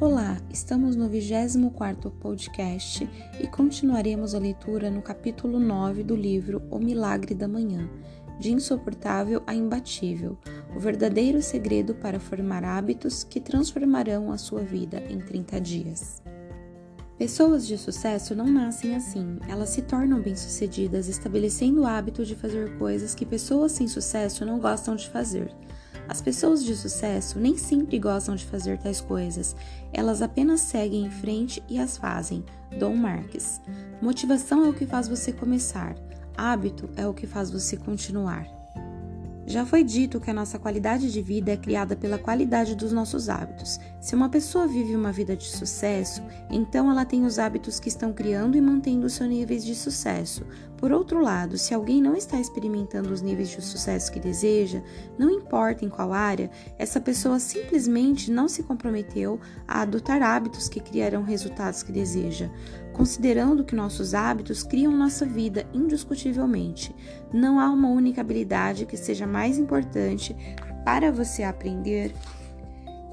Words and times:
Olá, 0.00 0.36
estamos 0.48 0.94
no 0.94 1.10
24º 1.10 2.12
podcast 2.20 3.10
e 3.40 3.48
continuaremos 3.48 4.32
a 4.32 4.38
leitura 4.38 4.88
no 4.92 5.02
capítulo 5.02 5.58
9 5.58 6.04
do 6.04 6.14
livro 6.14 6.62
O 6.70 6.78
Milagre 6.78 7.34
da 7.34 7.48
Manhã, 7.48 7.90
de 8.38 8.52
insuportável 8.52 9.42
a 9.44 9.52
imbatível, 9.52 10.38
o 10.76 10.78
verdadeiro 10.78 11.42
segredo 11.42 11.96
para 11.96 12.20
formar 12.20 12.62
hábitos 12.62 13.24
que 13.24 13.40
transformarão 13.40 14.30
a 14.30 14.38
sua 14.38 14.60
vida 14.60 15.02
em 15.10 15.18
30 15.18 15.60
dias. 15.60 16.22
Pessoas 17.18 17.66
de 17.66 17.76
sucesso 17.76 18.36
não 18.36 18.46
nascem 18.46 18.94
assim, 18.94 19.40
elas 19.48 19.70
se 19.70 19.82
tornam 19.82 20.22
bem-sucedidas 20.22 21.08
estabelecendo 21.08 21.80
o 21.80 21.86
hábito 21.86 22.24
de 22.24 22.36
fazer 22.36 22.78
coisas 22.78 23.16
que 23.16 23.26
pessoas 23.26 23.72
sem 23.72 23.88
sucesso 23.88 24.44
não 24.44 24.60
gostam 24.60 24.94
de 24.94 25.10
fazer. 25.10 25.52
As 26.08 26.22
pessoas 26.22 26.64
de 26.64 26.74
sucesso 26.74 27.38
nem 27.38 27.56
sempre 27.58 27.98
gostam 27.98 28.34
de 28.34 28.46
fazer 28.46 28.78
tais 28.78 29.00
coisas, 29.00 29.54
elas 29.92 30.22
apenas 30.22 30.62
seguem 30.62 31.04
em 31.04 31.10
frente 31.10 31.62
e 31.68 31.78
as 31.78 31.98
fazem. 31.98 32.44
Dom 32.78 32.96
Marques. 32.96 33.60
Motivação 34.00 34.64
é 34.64 34.68
o 34.70 34.74
que 34.74 34.86
faz 34.86 35.06
você 35.06 35.32
começar, 35.32 35.94
hábito 36.36 36.88
é 36.96 37.06
o 37.06 37.12
que 37.12 37.26
faz 37.26 37.50
você 37.50 37.76
continuar. 37.76 38.57
Já 39.48 39.64
foi 39.64 39.82
dito 39.82 40.20
que 40.20 40.30
a 40.30 40.34
nossa 40.34 40.58
qualidade 40.58 41.10
de 41.10 41.22
vida 41.22 41.50
é 41.50 41.56
criada 41.56 41.96
pela 41.96 42.18
qualidade 42.18 42.76
dos 42.76 42.92
nossos 42.92 43.30
hábitos. 43.30 43.80
Se 43.98 44.14
uma 44.14 44.28
pessoa 44.28 44.66
vive 44.66 44.94
uma 44.94 45.10
vida 45.10 45.34
de 45.34 45.46
sucesso, 45.46 46.22
então 46.50 46.90
ela 46.90 47.06
tem 47.06 47.24
os 47.24 47.38
hábitos 47.38 47.80
que 47.80 47.88
estão 47.88 48.12
criando 48.12 48.58
e 48.58 48.60
mantendo 48.60 49.08
seus 49.08 49.26
níveis 49.26 49.64
de 49.64 49.74
sucesso. 49.74 50.44
Por 50.76 50.92
outro 50.92 51.22
lado, 51.22 51.56
se 51.56 51.72
alguém 51.72 52.02
não 52.02 52.14
está 52.14 52.38
experimentando 52.38 53.10
os 53.10 53.22
níveis 53.22 53.48
de 53.48 53.62
sucesso 53.62 54.12
que 54.12 54.20
deseja, 54.20 54.82
não 55.18 55.30
importa 55.30 55.82
em 55.82 55.88
qual 55.88 56.12
área, 56.12 56.50
essa 56.78 57.00
pessoa 57.00 57.40
simplesmente 57.40 58.30
não 58.30 58.48
se 58.48 58.62
comprometeu 58.62 59.40
a 59.66 59.80
adotar 59.80 60.22
hábitos 60.22 60.68
que 60.68 60.78
criarão 60.78 61.22
resultados 61.22 61.82
que 61.82 61.90
deseja 61.90 62.50
considerando 62.98 63.62
que 63.62 63.76
nossos 63.76 64.12
hábitos 64.12 64.64
criam 64.64 64.90
nossa 64.90 65.24
vida 65.24 65.64
indiscutivelmente. 65.72 66.92
Não 67.32 67.60
há 67.60 67.70
uma 67.70 67.88
única 67.88 68.20
habilidade 68.20 68.86
que 68.86 68.96
seja 68.96 69.24
mais 69.24 69.56
importante 69.56 70.34
para 70.84 71.12
você 71.12 71.44
aprender 71.44 72.12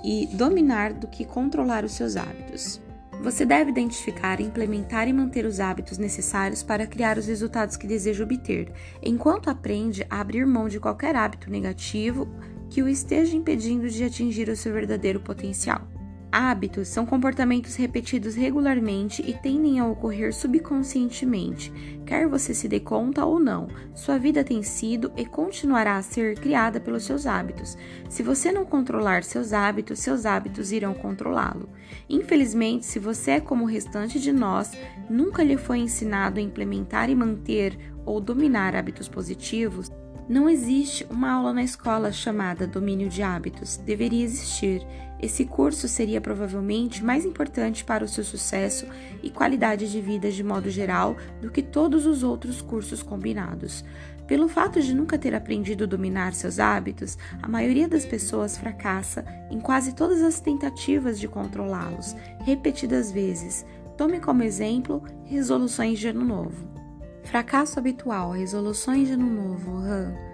e 0.03 0.27
dominar 0.33 0.91
do 0.91 1.07
que 1.07 1.23
controlar 1.23 1.85
os 1.85 1.91
seus 1.91 2.15
hábitos. 2.15 2.81
Você 3.21 3.45
deve 3.45 3.69
identificar, 3.69 4.41
implementar 4.41 5.07
e 5.07 5.13
manter 5.13 5.45
os 5.45 5.59
hábitos 5.59 5.99
necessários 5.99 6.63
para 6.63 6.87
criar 6.87 7.19
os 7.19 7.27
resultados 7.27 7.77
que 7.77 7.85
deseja 7.85 8.23
obter, 8.23 8.71
enquanto 9.03 9.51
aprende 9.51 10.03
a 10.09 10.19
abrir 10.19 10.47
mão 10.47 10.67
de 10.67 10.79
qualquer 10.79 11.15
hábito 11.15 11.49
negativo 11.49 12.27
que 12.71 12.81
o 12.81 12.89
esteja 12.89 13.37
impedindo 13.37 13.87
de 13.87 14.03
atingir 14.03 14.49
o 14.49 14.55
seu 14.55 14.73
verdadeiro 14.73 15.19
potencial. 15.19 15.94
Hábitos 16.31 16.89
são 16.89 17.05
comportamentos 17.05 17.75
repetidos 17.75 18.35
regularmente 18.35 19.23
e 19.25 19.33
tendem 19.33 19.79
a 19.79 19.87
ocorrer 19.87 20.33
subconscientemente, 20.33 21.71
quer 22.05 22.27
você 22.27 22.53
se 22.53 22.67
dê 22.67 22.79
conta 22.79 23.23
ou 23.25 23.39
não. 23.39 23.67
Sua 23.93 24.17
vida 24.17 24.43
tem 24.43 24.61
sido 24.61 25.11
e 25.15 25.25
continuará 25.25 25.95
a 25.95 26.01
ser 26.01 26.37
criada 26.37 26.79
pelos 26.79 27.03
seus 27.03 27.25
hábitos. 27.25 27.77
Se 28.09 28.21
você 28.21 28.51
não 28.51 28.65
controlar 28.65 29.23
seus 29.23 29.53
hábitos, 29.53 29.99
seus 29.99 30.25
hábitos 30.25 30.71
irão 30.71 30.93
controlá-lo. 30.93 31.69
Infelizmente, 32.09 32.85
se 32.85 32.99
você 32.99 33.31
é 33.31 33.39
como 33.39 33.63
o 33.63 33.67
restante 33.67 34.19
de 34.19 34.33
nós, 34.33 34.71
nunca 35.09 35.43
lhe 35.43 35.57
foi 35.57 35.79
ensinado 35.79 36.39
a 36.39 36.43
implementar 36.43 37.09
e 37.09 37.15
manter 37.15 37.77
ou 38.05 38.19
dominar 38.19 38.75
hábitos 38.75 39.07
positivos, 39.07 39.89
não 40.27 40.49
existe 40.49 41.05
uma 41.07 41.31
aula 41.33 41.53
na 41.53 41.63
escola 41.63 42.11
chamada 42.11 42.65
Domínio 42.65 43.07
de 43.07 43.21
Hábitos. 43.21 43.77
Deveria 43.77 44.23
existir. 44.23 44.81
Esse 45.19 45.45
curso 45.45 45.87
seria 45.87 46.19
provavelmente 46.19 47.03
mais 47.03 47.25
importante 47.25 47.83
para 47.83 48.03
o 48.03 48.07
seu 48.07 48.23
sucesso 48.23 48.85
e 49.23 49.29
qualidade 49.29 49.89
de 49.89 50.01
vida 50.01 50.29
de 50.29 50.43
modo 50.43 50.69
geral 50.69 51.15
do 51.41 51.49
que 51.49 51.61
todos 51.61 52.05
os 52.05 52.21
outros 52.21 52.61
cursos 52.61 53.01
combinados. 53.01 53.83
Pelo 54.27 54.47
fato 54.47 54.81
de 54.81 54.93
nunca 54.93 55.17
ter 55.17 55.35
aprendido 55.35 55.83
a 55.83 55.87
dominar 55.87 56.33
seus 56.33 56.59
hábitos, 56.59 57.17
a 57.41 57.47
maioria 57.47 57.87
das 57.87 58.05
pessoas 58.05 58.57
fracassa 58.57 59.23
em 59.51 59.59
quase 59.59 59.93
todas 59.93 60.21
as 60.21 60.39
tentativas 60.39 61.19
de 61.19 61.27
controlá-los, 61.27 62.15
repetidas 62.43 63.11
vezes. 63.11 63.65
Tome 63.95 64.19
como 64.19 64.43
exemplo 64.43 65.03
resoluções 65.25 65.99
de 65.99 66.07
ano 66.07 66.25
novo. 66.25 66.67
Fracasso 67.23 67.79
habitual, 67.79 68.31
resoluções 68.31 69.07
de 69.07 69.13
ano 69.13 69.29
novo, 69.29 69.79
RAM. 69.79 70.24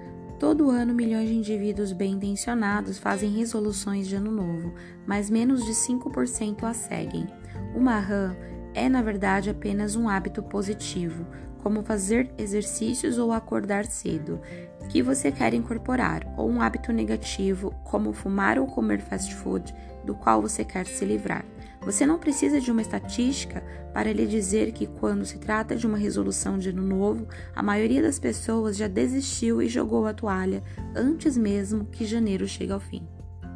Todo 0.41 0.71
ano, 0.71 0.91
milhões 0.91 1.29
de 1.29 1.35
indivíduos 1.35 1.93
bem 1.93 2.13
intencionados 2.13 2.97
fazem 2.97 3.29
resoluções 3.29 4.07
de 4.07 4.15
ano 4.15 4.31
novo, 4.31 4.73
mas 5.05 5.29
menos 5.29 5.63
de 5.63 5.71
5% 5.71 6.63
as 6.63 6.77
seguem. 6.77 7.27
Uma 7.75 7.99
RAM 7.99 8.35
é, 8.73 8.89
na 8.89 9.03
verdade, 9.03 9.51
apenas 9.51 9.95
um 9.95 10.09
hábito 10.09 10.41
positivo, 10.41 11.27
como 11.61 11.83
fazer 11.83 12.33
exercícios 12.39 13.19
ou 13.19 13.31
acordar 13.31 13.85
cedo, 13.85 14.41
que 14.89 15.03
você 15.03 15.31
quer 15.31 15.53
incorporar, 15.53 16.25
ou 16.35 16.49
um 16.49 16.59
hábito 16.59 16.91
negativo, 16.91 17.69
como 17.83 18.11
fumar 18.11 18.57
ou 18.57 18.65
comer 18.65 18.99
fast 18.99 19.35
food, 19.35 19.71
do 20.03 20.15
qual 20.15 20.41
você 20.41 20.65
quer 20.65 20.87
se 20.87 21.05
livrar. 21.05 21.45
Você 21.83 22.05
não 22.05 22.19
precisa 22.19 22.61
de 22.61 22.71
uma 22.71 22.81
estatística 22.81 23.63
para 23.91 24.13
lhe 24.13 24.27
dizer 24.27 24.71
que, 24.71 24.85
quando 24.85 25.25
se 25.25 25.39
trata 25.39 25.75
de 25.75 25.87
uma 25.87 25.97
resolução 25.97 26.57
de 26.57 26.69
ano 26.69 26.83
novo, 26.83 27.27
a 27.55 27.63
maioria 27.63 28.03
das 28.03 28.19
pessoas 28.19 28.77
já 28.77 28.87
desistiu 28.87 29.61
e 29.61 29.67
jogou 29.67 30.05
a 30.05 30.13
toalha 30.13 30.63
antes 30.95 31.35
mesmo 31.35 31.85
que 31.85 32.05
janeiro 32.05 32.47
chegue 32.47 32.71
ao 32.71 32.79
fim. 32.79 33.07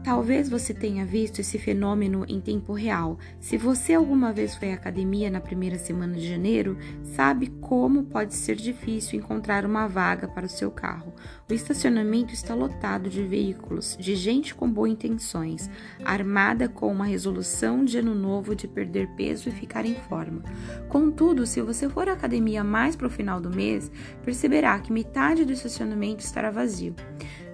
Talvez 0.06 0.48
você 0.48 0.72
tenha 0.72 1.04
visto 1.04 1.40
esse 1.40 1.58
fenômeno 1.58 2.26
em 2.28 2.40
tempo 2.40 2.74
real. 2.74 3.18
Se 3.40 3.58
você 3.58 3.96
alguma 3.96 4.32
vez 4.32 4.56
foi 4.56 4.72
à 4.72 4.76
academia 4.76 5.32
na 5.32 5.42
primeira 5.42 5.80
semana 5.80 6.14
de 6.14 6.30
janeiro, 6.30 6.78
sabe 7.02 7.48
como 7.60 8.04
pode 8.04 8.36
ser 8.36 8.56
difícil 8.56 9.18
encontrar 9.18 9.66
uma 9.66 9.88
vaga 9.88 10.28
para 10.28 10.46
o 10.46 10.50
seu 10.50 10.70
carro. 10.70 11.12
O 11.50 11.54
estacionamento 11.56 12.36
está 12.36 12.54
lotado 12.54 13.10
de 13.10 13.24
veículos, 13.24 13.98
de 14.00 14.16
gente 14.16 14.54
com 14.54 14.70
boas 14.70 14.92
intenções, 14.92 15.72
armada 16.04 16.70
com 16.70 16.92
uma 16.92 17.06
resolução 17.06 17.84
de 17.84 17.98
ano 17.98 18.14
novo 18.14 18.56
de 18.56 18.68
perder 18.68 19.08
peso 19.16 19.50
e 19.50 19.52
ficar 19.52 19.88
em 19.88 19.96
forma. 19.96 20.44
Contudo, 20.88 21.48
se 21.48 21.64
você 21.64 21.90
for 21.90 22.08
à 22.08 22.14
academia 22.14 22.64
mais 22.64 22.96
para 22.96 23.08
o 23.08 23.10
final 23.10 23.42
do 23.42 23.50
mês, 23.50 23.92
perceberá 24.24 24.78
que 24.78 24.94
metade 24.94 25.44
do 25.44 25.54
estacionamento 25.54 26.24
estará 26.24 26.52
vazio 26.52 26.94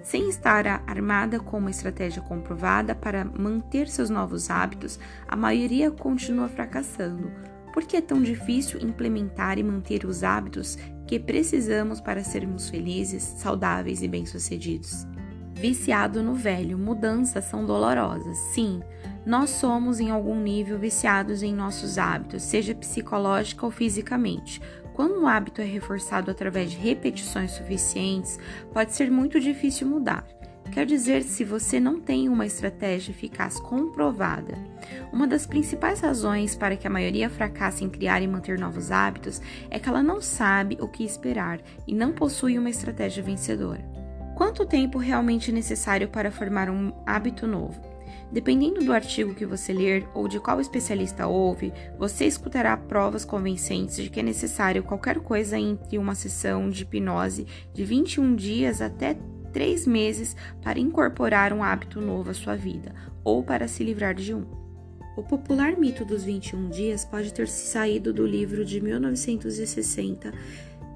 sem 0.02 0.28
estar 0.28 0.66
armada 0.86 1.38
com 1.38 1.58
uma 1.58 1.70
estratégia 1.70 2.20
comprovada 2.22 2.94
para 2.94 3.24
manter 3.24 3.88
seus 3.88 4.10
novos 4.10 4.50
hábitos, 4.50 4.98
a 5.28 5.36
maioria 5.36 5.90
continua 5.90 6.48
fracassando. 6.48 7.30
Por 7.72 7.84
que 7.84 7.96
é 7.96 8.00
tão 8.00 8.20
difícil 8.22 8.80
implementar 8.80 9.58
e 9.58 9.62
manter 9.62 10.04
os 10.04 10.22
hábitos 10.22 10.76
que 11.06 11.18
precisamos 11.18 12.00
para 12.00 12.22
sermos 12.22 12.68
felizes, 12.68 13.22
saudáveis 13.22 14.02
e 14.02 14.08
bem-sucedidos? 14.08 15.06
Viciado 15.54 16.22
no 16.22 16.34
velho, 16.34 16.76
mudanças 16.76 17.44
são 17.44 17.64
dolorosas. 17.64 18.36
Sim, 18.52 18.82
nós 19.24 19.50
somos 19.50 20.00
em 20.00 20.10
algum 20.10 20.34
nível 20.34 20.78
viciados 20.78 21.42
em 21.42 21.54
nossos 21.54 21.96
hábitos, 21.96 22.42
seja 22.42 22.74
psicológica 22.74 23.64
ou 23.64 23.70
fisicamente. 23.70 24.60
Quando 24.94 25.20
um 25.20 25.26
hábito 25.26 25.60
é 25.60 25.64
reforçado 25.64 26.30
através 26.30 26.70
de 26.70 26.76
repetições 26.76 27.52
suficientes, 27.52 28.38
pode 28.72 28.92
ser 28.92 29.10
muito 29.10 29.40
difícil 29.40 29.86
mudar. 29.86 30.26
Quer 30.70 30.86
dizer, 30.86 31.22
se 31.22 31.44
você 31.44 31.78
não 31.78 32.00
tem 32.00 32.30
uma 32.30 32.46
estratégia 32.46 33.12
eficaz 33.12 33.60
comprovada. 33.60 34.54
Uma 35.12 35.26
das 35.26 35.46
principais 35.46 36.00
razões 36.00 36.56
para 36.56 36.76
que 36.76 36.86
a 36.86 36.90
maioria 36.90 37.28
fracasse 37.28 37.84
em 37.84 37.90
criar 37.90 38.22
e 38.22 38.26
manter 38.26 38.58
novos 38.58 38.90
hábitos 38.90 39.40
é 39.68 39.78
que 39.78 39.88
ela 39.88 40.02
não 40.02 40.20
sabe 40.20 40.78
o 40.80 40.88
que 40.88 41.04
esperar 41.04 41.60
e 41.86 41.94
não 41.94 42.12
possui 42.12 42.58
uma 42.58 42.70
estratégia 42.70 43.22
vencedora. 43.22 43.84
Quanto 44.34 44.64
tempo 44.64 44.96
realmente 44.96 45.50
é 45.50 45.54
necessário 45.54 46.08
para 46.08 46.30
formar 46.30 46.70
um 46.70 46.90
hábito 47.04 47.46
novo? 47.46 47.91
Dependendo 48.32 48.82
do 48.82 48.94
artigo 48.94 49.34
que 49.34 49.44
você 49.44 49.74
ler 49.74 50.08
ou 50.14 50.26
de 50.26 50.40
qual 50.40 50.58
especialista 50.58 51.26
ouve, 51.26 51.70
você 51.98 52.24
escutará 52.24 52.74
provas 52.78 53.26
convincentes 53.26 53.96
de 53.96 54.08
que 54.08 54.20
é 54.20 54.22
necessário 54.22 54.82
qualquer 54.82 55.20
coisa 55.20 55.58
entre 55.58 55.98
uma 55.98 56.14
sessão 56.14 56.70
de 56.70 56.82
hipnose 56.82 57.46
de 57.74 57.84
21 57.84 58.34
dias 58.34 58.80
até 58.80 59.18
3 59.52 59.86
meses 59.86 60.34
para 60.62 60.78
incorporar 60.78 61.52
um 61.52 61.62
hábito 61.62 62.00
novo 62.00 62.30
à 62.30 62.34
sua 62.34 62.56
vida 62.56 62.94
ou 63.22 63.42
para 63.42 63.68
se 63.68 63.84
livrar 63.84 64.14
de 64.14 64.32
um. 64.32 64.46
O 65.14 65.22
popular 65.22 65.76
mito 65.76 66.02
dos 66.02 66.24
21 66.24 66.70
dias 66.70 67.04
pode 67.04 67.34
ter 67.34 67.46
saído 67.46 68.14
do 68.14 68.26
livro 68.26 68.64
de 68.64 68.80
1960 68.80 70.32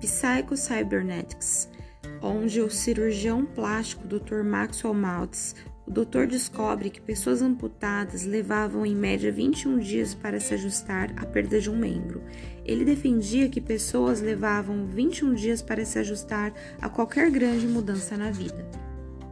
Psycho 0.00 0.56
Cybernetics, 0.56 1.68
onde 2.22 2.62
o 2.62 2.70
cirurgião 2.70 3.44
plástico 3.44 4.08
Dr. 4.08 4.42
Maxwell 4.42 4.94
Maltz 4.94 5.54
o 5.86 5.90
doutor 5.90 6.26
descobre 6.26 6.90
que 6.90 7.00
pessoas 7.00 7.40
amputadas 7.40 8.24
levavam 8.24 8.84
em 8.84 8.94
média 8.94 9.30
21 9.30 9.78
dias 9.78 10.14
para 10.14 10.40
se 10.40 10.52
ajustar 10.54 11.12
à 11.16 11.24
perda 11.24 11.60
de 11.60 11.70
um 11.70 11.76
membro. 11.76 12.22
Ele 12.64 12.84
defendia 12.84 13.48
que 13.48 13.60
pessoas 13.60 14.20
levavam 14.20 14.86
21 14.86 15.34
dias 15.34 15.62
para 15.62 15.84
se 15.84 15.98
ajustar 15.98 16.52
a 16.80 16.88
qualquer 16.88 17.30
grande 17.30 17.68
mudança 17.68 18.16
na 18.16 18.30
vida. 18.30 18.85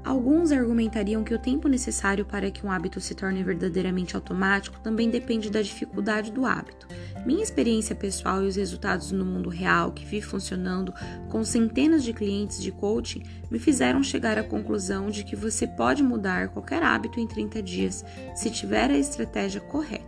Alguns 0.04 0.52
argumentariam 0.52 1.24
que 1.24 1.32
o 1.32 1.38
tempo 1.38 1.66
necessário 1.66 2.26
para 2.26 2.50
que 2.50 2.64
um 2.64 2.70
hábito 2.70 3.00
se 3.00 3.14
torne 3.14 3.42
verdadeiramente 3.42 4.14
automático 4.14 4.78
também 4.80 5.08
depende 5.08 5.48
da 5.48 5.62
dificuldade 5.62 6.30
do 6.30 6.44
hábito. 6.44 6.86
Minha 7.24 7.42
experiência 7.42 7.96
pessoal 7.96 8.44
e 8.44 8.46
os 8.46 8.56
resultados 8.56 9.10
no 9.12 9.24
mundo 9.24 9.48
real, 9.48 9.92
que 9.92 10.04
vive 10.04 10.26
funcionando 10.26 10.92
com 11.30 11.42
centenas 11.42 12.04
de 12.04 12.12
clientes 12.12 12.62
de 12.62 12.70
coaching, 12.70 13.22
me 13.50 13.58
fizeram 13.58 14.02
chegar 14.02 14.36
à 14.36 14.44
conclusão 14.44 15.08
de 15.08 15.24
que 15.24 15.34
você 15.34 15.66
pode 15.66 16.02
mudar 16.02 16.48
qualquer 16.48 16.82
hábito 16.82 17.18
em 17.18 17.26
30 17.26 17.62
dias 17.62 18.04
se 18.34 18.50
tiver 18.50 18.90
a 18.90 18.98
estratégia 18.98 19.62
correta. 19.62 20.04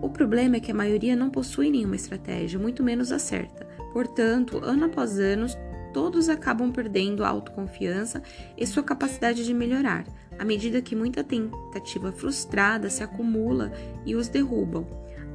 O 0.00 0.08
problema 0.08 0.56
é 0.56 0.60
que 0.60 0.70
a 0.70 0.74
maioria 0.74 1.16
não 1.16 1.30
possui 1.30 1.68
nenhuma 1.68 1.96
estratégia, 1.96 2.60
muito 2.60 2.80
menos 2.84 3.10
a 3.10 3.18
certa. 3.18 3.66
Portanto, 3.92 4.60
ano 4.62 4.84
após 4.84 5.18
ano, 5.18 5.46
todos 5.96 6.28
acabam 6.28 6.70
perdendo 6.70 7.24
a 7.24 7.28
autoconfiança 7.28 8.22
e 8.54 8.66
sua 8.66 8.82
capacidade 8.82 9.46
de 9.46 9.54
melhorar, 9.54 10.04
à 10.38 10.44
medida 10.44 10.82
que 10.82 10.94
muita 10.94 11.24
tentativa 11.24 12.12
frustrada 12.12 12.90
se 12.90 13.02
acumula 13.02 13.72
e 14.04 14.14
os 14.14 14.28
derrubam. 14.28 14.86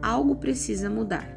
Algo 0.03 0.35
precisa 0.35 0.87
mudar. 0.87 1.35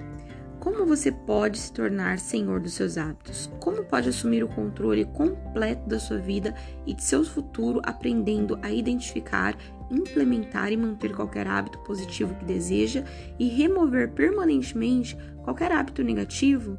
Como 0.61 0.85
você 0.85 1.11
pode 1.11 1.57
se 1.57 1.73
tornar 1.73 2.19
senhor 2.19 2.61
dos 2.61 2.75
seus 2.75 2.99
hábitos? 2.99 3.51
Como 3.61 3.85
pode 3.85 4.11
assumir 4.11 4.45
o 4.45 4.49
controle 4.49 5.07
completo 5.07 5.89
da 5.89 5.99
sua 5.99 6.19
vida 6.19 6.55
e 6.85 6.93
de 6.93 7.03
seu 7.03 7.25
futuro, 7.25 7.81
aprendendo 7.83 8.59
a 8.61 8.71
identificar, 8.71 9.57
implementar 9.91 10.71
e 10.71 10.77
manter 10.77 11.17
qualquer 11.17 11.47
hábito 11.47 11.79
positivo 11.79 12.35
que 12.35 12.45
deseja 12.45 13.03
e 13.39 13.49
remover 13.49 14.11
permanentemente 14.11 15.17
qualquer 15.43 15.73
hábito 15.73 16.03
negativo? 16.05 16.77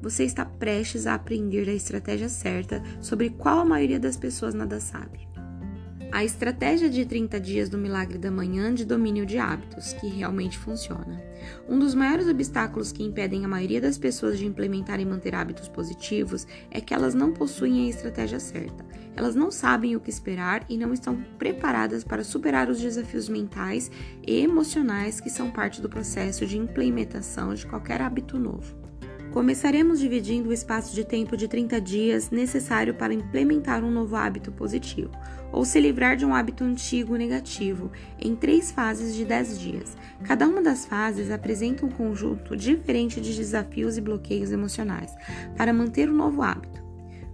Você 0.00 0.24
está 0.24 0.44
prestes 0.44 1.06
a 1.06 1.14
aprender 1.14 1.68
a 1.68 1.74
estratégia 1.74 2.28
certa 2.28 2.82
sobre 3.00 3.30
qual 3.30 3.60
a 3.60 3.64
maioria 3.64 3.98
das 3.98 4.16
pessoas 4.16 4.54
nada 4.54 4.80
sabe. 4.80 5.28
A 6.10 6.24
estratégia 6.24 6.88
de 6.88 7.04
30 7.04 7.38
dias 7.38 7.68
do 7.68 7.76
milagre 7.76 8.16
da 8.16 8.30
manhã 8.30 8.74
de 8.74 8.86
domínio 8.86 9.26
de 9.26 9.36
hábitos, 9.36 9.92
que 9.92 10.06
realmente 10.08 10.58
funciona. 10.58 11.22
Um 11.68 11.78
dos 11.78 11.94
maiores 11.94 12.26
obstáculos 12.26 12.90
que 12.90 13.02
impedem 13.02 13.44
a 13.44 13.48
maioria 13.48 13.80
das 13.80 13.98
pessoas 13.98 14.38
de 14.38 14.46
implementar 14.46 14.98
e 15.00 15.04
manter 15.04 15.34
hábitos 15.34 15.68
positivos 15.68 16.46
é 16.70 16.80
que 16.80 16.94
elas 16.94 17.14
não 17.14 17.32
possuem 17.32 17.84
a 17.84 17.90
estratégia 17.90 18.40
certa. 18.40 18.86
Elas 19.14 19.34
não 19.34 19.50
sabem 19.50 19.96
o 19.96 20.00
que 20.00 20.08
esperar 20.08 20.64
e 20.66 20.78
não 20.78 20.94
estão 20.94 21.22
preparadas 21.38 22.02
para 22.04 22.24
superar 22.24 22.70
os 22.70 22.80
desafios 22.80 23.28
mentais 23.28 23.90
e 24.26 24.40
emocionais 24.40 25.20
que 25.20 25.28
são 25.28 25.50
parte 25.50 25.82
do 25.82 25.90
processo 25.90 26.46
de 26.46 26.56
implementação 26.56 27.52
de 27.52 27.66
qualquer 27.66 28.00
hábito 28.00 28.38
novo. 28.38 28.77
Começaremos 29.38 30.00
dividindo 30.00 30.48
o 30.48 30.52
espaço 30.52 30.92
de 30.92 31.04
tempo 31.04 31.36
de 31.36 31.46
30 31.46 31.80
dias 31.80 32.28
necessário 32.28 32.92
para 32.92 33.14
implementar 33.14 33.84
um 33.84 33.90
novo 33.90 34.16
hábito 34.16 34.50
positivo, 34.50 35.12
ou 35.52 35.64
se 35.64 35.80
livrar 35.80 36.16
de 36.16 36.26
um 36.26 36.34
hábito 36.34 36.64
antigo 36.64 37.14
negativo, 37.14 37.92
em 38.18 38.34
três 38.34 38.72
fases 38.72 39.14
de 39.14 39.24
10 39.24 39.60
dias. 39.60 39.96
Cada 40.24 40.44
uma 40.48 40.60
das 40.60 40.86
fases 40.86 41.30
apresenta 41.30 41.86
um 41.86 41.88
conjunto 41.88 42.56
diferente 42.56 43.20
de 43.20 43.32
desafios 43.32 43.96
e 43.96 44.00
bloqueios 44.00 44.50
emocionais 44.50 45.14
para 45.56 45.72
manter 45.72 46.10
o 46.10 46.14
novo 46.14 46.42
hábito. 46.42 46.82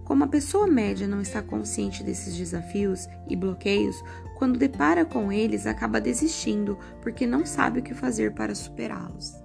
Como 0.03 0.23
a 0.23 0.27
pessoa 0.27 0.67
média 0.67 1.07
não 1.07 1.21
está 1.21 1.41
consciente 1.41 2.03
desses 2.03 2.37
desafios 2.37 3.07
e 3.27 3.35
bloqueios, 3.35 3.95
quando 4.37 4.59
depara 4.59 5.05
com 5.05 5.31
eles, 5.31 5.65
acaba 5.65 5.99
desistindo 5.99 6.77
porque 7.01 7.25
não 7.25 7.47
sabe 7.47 7.79
o 7.79 7.83
que 7.83 7.95
fazer 7.95 8.35
para 8.35 8.53
superá-los. 8.53 9.44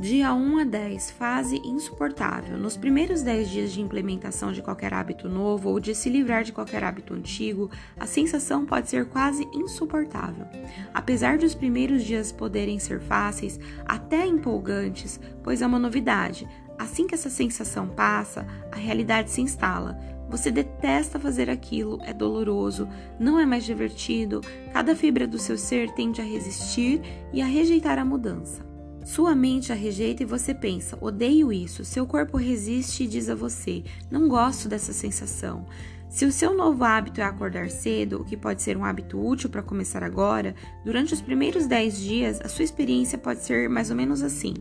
Dia 0.00 0.32
1 0.32 0.58
a 0.58 0.64
10, 0.64 1.10
fase 1.10 1.60
insuportável. 1.64 2.56
Nos 2.56 2.76
primeiros 2.76 3.20
10 3.20 3.50
dias 3.50 3.72
de 3.72 3.80
implementação 3.80 4.52
de 4.52 4.62
qualquer 4.62 4.94
hábito 4.94 5.28
novo 5.28 5.70
ou 5.70 5.80
de 5.80 5.92
se 5.92 6.08
livrar 6.08 6.44
de 6.44 6.52
qualquer 6.52 6.84
hábito 6.84 7.14
antigo, 7.14 7.68
a 7.98 8.06
sensação 8.06 8.64
pode 8.64 8.88
ser 8.88 9.06
quase 9.06 9.48
insuportável. 9.52 10.46
Apesar 10.94 11.36
de 11.36 11.44
os 11.44 11.52
primeiros 11.52 12.04
dias 12.04 12.30
poderem 12.30 12.78
ser 12.78 13.00
fáceis, 13.00 13.58
até 13.84 14.24
empolgantes, 14.24 15.18
pois 15.42 15.62
é 15.62 15.66
uma 15.66 15.80
novidade, 15.80 16.48
assim 16.78 17.08
que 17.08 17.16
essa 17.16 17.28
sensação 17.28 17.88
passa, 17.88 18.46
a 18.70 18.76
realidade 18.76 19.32
se 19.32 19.40
instala. 19.40 19.98
Você 20.30 20.52
detesta 20.52 21.18
fazer 21.18 21.50
aquilo, 21.50 21.98
é 22.04 22.12
doloroso, 22.12 22.88
não 23.18 23.36
é 23.36 23.44
mais 23.44 23.64
divertido, 23.64 24.42
cada 24.72 24.94
fibra 24.94 25.26
do 25.26 25.40
seu 25.40 25.58
ser 25.58 25.90
tende 25.90 26.20
a 26.20 26.24
resistir 26.24 27.02
e 27.32 27.42
a 27.42 27.46
rejeitar 27.46 27.98
a 27.98 28.04
mudança. 28.04 28.67
Sua 29.08 29.34
mente 29.34 29.72
a 29.72 29.74
rejeita 29.74 30.22
e 30.22 30.26
você 30.26 30.52
pensa: 30.52 30.98
odeio 31.00 31.50
isso. 31.50 31.82
Seu 31.82 32.06
corpo 32.06 32.36
resiste 32.36 33.04
e 33.04 33.06
diz 33.06 33.30
a 33.30 33.34
você: 33.34 33.82
não 34.10 34.28
gosto 34.28 34.68
dessa 34.68 34.92
sensação. 34.92 35.64
Se 36.10 36.26
o 36.26 36.30
seu 36.30 36.54
novo 36.54 36.84
hábito 36.84 37.22
é 37.22 37.24
acordar 37.24 37.70
cedo, 37.70 38.20
o 38.20 38.24
que 38.24 38.36
pode 38.36 38.60
ser 38.60 38.76
um 38.76 38.84
hábito 38.84 39.18
útil 39.18 39.48
para 39.48 39.62
começar 39.62 40.04
agora, 40.04 40.54
durante 40.84 41.14
os 41.14 41.22
primeiros 41.22 41.66
10 41.66 41.98
dias 41.98 42.40
a 42.42 42.48
sua 42.48 42.64
experiência 42.64 43.16
pode 43.16 43.42
ser 43.42 43.66
mais 43.70 43.88
ou 43.88 43.96
menos 43.96 44.22
assim: 44.22 44.52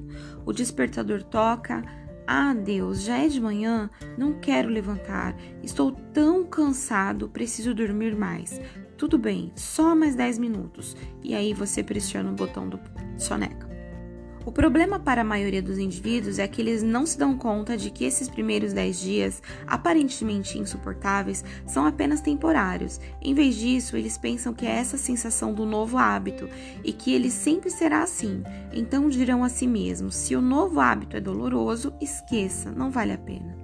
o 0.45 0.53
despertador 0.53 1.23
toca. 1.23 1.83
Ah, 2.25 2.53
Deus, 2.53 3.03
já 3.03 3.17
é 3.17 3.27
de 3.27 3.41
manhã? 3.41 3.89
Não 4.17 4.39
quero 4.39 4.69
levantar. 4.69 5.35
Estou 5.61 5.91
tão 5.91 6.45
cansado, 6.45 7.27
preciso 7.27 7.73
dormir 7.73 8.15
mais. 8.15 8.61
Tudo 8.97 9.17
bem, 9.17 9.51
só 9.55 9.93
mais 9.93 10.15
10 10.15 10.37
minutos. 10.37 10.95
E 11.21 11.35
aí 11.35 11.53
você 11.53 11.83
pressiona 11.83 12.31
o 12.31 12.35
botão 12.35 12.69
do 12.69 12.79
soneca. 13.17 13.66
O 14.47 14.51
problema 14.53 14.97
para 14.97 15.23
a 15.23 15.25
maioria 15.25 15.61
dos 15.61 15.77
indivíduos 15.77 16.39
é 16.39 16.47
que 16.47 16.61
eles 16.61 16.81
não 16.81 17.05
se 17.05 17.17
dão 17.17 17.37
conta 17.37 17.75
de 17.75 17.91
que 17.91 18.05
esses 18.05 18.29
primeiros 18.29 18.71
10 18.71 18.97
dias, 18.97 19.43
aparentemente 19.67 20.57
insuportáveis, 20.57 21.43
são 21.65 21.85
apenas 21.85 22.21
temporários. 22.21 22.97
Em 23.21 23.33
vez 23.33 23.55
disso, 23.55 23.97
eles 23.97 24.17
pensam 24.17 24.53
que 24.53 24.65
é 24.65 24.69
essa 24.69 24.97
sensação 24.97 25.53
do 25.53 25.65
novo 25.65 25.97
hábito 25.97 26.47
e 26.81 26.93
que 26.93 27.13
ele 27.13 27.29
sempre 27.29 27.69
será 27.69 28.03
assim. 28.03 28.41
Então 28.71 29.09
dirão 29.09 29.43
a 29.43 29.49
si 29.49 29.67
mesmos: 29.67 30.15
se 30.15 30.33
o 30.33 30.41
novo 30.41 30.79
hábito 30.79 31.17
é 31.17 31.19
doloroso, 31.19 31.93
esqueça, 31.99 32.71
não 32.71 32.89
vale 32.89 33.11
a 33.11 33.17
pena. 33.17 33.56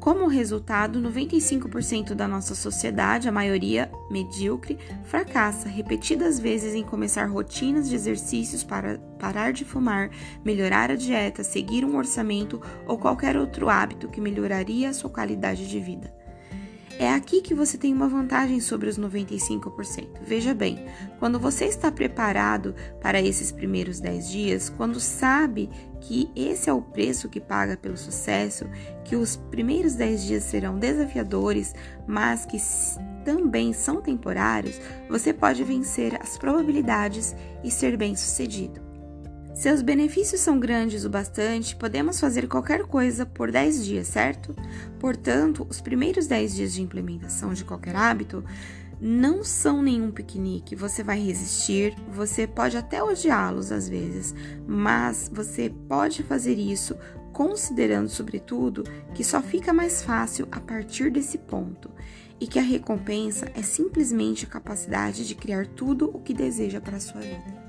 Como 0.00 0.28
resultado, 0.28 1.00
95% 1.00 2.14
da 2.14 2.28
nossa 2.28 2.54
sociedade, 2.54 3.28
a 3.28 3.32
maioria 3.32 3.90
medíocre, 4.08 4.78
fracassa 5.04 5.68
repetidas 5.68 6.38
vezes 6.38 6.72
em 6.74 6.84
começar 6.84 7.26
rotinas 7.26 7.88
de 7.88 7.96
exercícios 7.96 8.62
para 8.62 8.98
parar 9.18 9.52
de 9.52 9.64
fumar, 9.64 10.10
melhorar 10.44 10.92
a 10.92 10.94
dieta, 10.94 11.42
seguir 11.42 11.84
um 11.84 11.96
orçamento 11.96 12.62
ou 12.86 12.96
qualquer 12.96 13.36
outro 13.36 13.68
hábito 13.68 14.08
que 14.08 14.20
melhoraria 14.20 14.90
a 14.90 14.94
sua 14.94 15.10
qualidade 15.10 15.68
de 15.68 15.80
vida. 15.80 16.14
É 16.98 17.14
aqui 17.14 17.40
que 17.40 17.54
você 17.54 17.78
tem 17.78 17.94
uma 17.94 18.08
vantagem 18.08 18.58
sobre 18.58 18.88
os 18.88 18.98
95%. 18.98 20.18
Veja 20.20 20.52
bem, 20.52 20.84
quando 21.20 21.38
você 21.38 21.66
está 21.66 21.92
preparado 21.92 22.74
para 23.00 23.22
esses 23.22 23.52
primeiros 23.52 24.00
10 24.00 24.28
dias, 24.28 24.68
quando 24.68 24.98
sabe 24.98 25.70
que 26.00 26.28
esse 26.34 26.68
é 26.68 26.72
o 26.72 26.82
preço 26.82 27.28
que 27.28 27.40
paga 27.40 27.76
pelo 27.76 27.96
sucesso, 27.96 28.64
que 29.04 29.14
os 29.14 29.36
primeiros 29.36 29.94
10 29.94 30.24
dias 30.24 30.42
serão 30.42 30.76
desafiadores, 30.76 31.72
mas 32.04 32.44
que 32.44 32.58
também 33.24 33.72
são 33.72 34.02
temporários, 34.02 34.80
você 35.08 35.32
pode 35.32 35.62
vencer 35.62 36.20
as 36.20 36.36
probabilidades 36.36 37.32
e 37.62 37.70
ser 37.70 37.96
bem-sucedido. 37.96 38.87
Seus 39.58 39.82
benefícios 39.82 40.40
são 40.40 40.60
grandes 40.60 41.04
o 41.04 41.10
bastante, 41.10 41.74
podemos 41.74 42.20
fazer 42.20 42.46
qualquer 42.46 42.84
coisa 42.84 43.26
por 43.26 43.50
10 43.50 43.84
dias, 43.84 44.06
certo? 44.06 44.54
Portanto, 45.00 45.66
os 45.68 45.80
primeiros 45.80 46.28
10 46.28 46.54
dias 46.54 46.72
de 46.72 46.80
implementação 46.80 47.52
de 47.52 47.64
qualquer 47.64 47.96
hábito 47.96 48.44
não 49.00 49.42
são 49.42 49.82
nenhum 49.82 50.12
piquenique. 50.12 50.76
Você 50.76 51.02
vai 51.02 51.18
resistir, 51.18 51.92
você 52.08 52.46
pode 52.46 52.76
até 52.76 53.02
odiá-los 53.02 53.72
às 53.72 53.88
vezes, 53.88 54.32
mas 54.64 55.28
você 55.34 55.74
pode 55.88 56.22
fazer 56.22 56.54
isso 56.54 56.96
considerando, 57.32 58.08
sobretudo, 58.08 58.84
que 59.12 59.24
só 59.24 59.42
fica 59.42 59.72
mais 59.72 60.04
fácil 60.04 60.46
a 60.52 60.60
partir 60.60 61.10
desse 61.10 61.36
ponto 61.36 61.90
e 62.40 62.46
que 62.46 62.60
a 62.60 62.62
recompensa 62.62 63.50
é 63.56 63.62
simplesmente 63.62 64.44
a 64.44 64.48
capacidade 64.48 65.26
de 65.26 65.34
criar 65.34 65.66
tudo 65.66 66.08
o 66.14 66.20
que 66.20 66.32
deseja 66.32 66.80
para 66.80 66.98
a 66.98 67.00
sua 67.00 67.22
vida. 67.22 67.67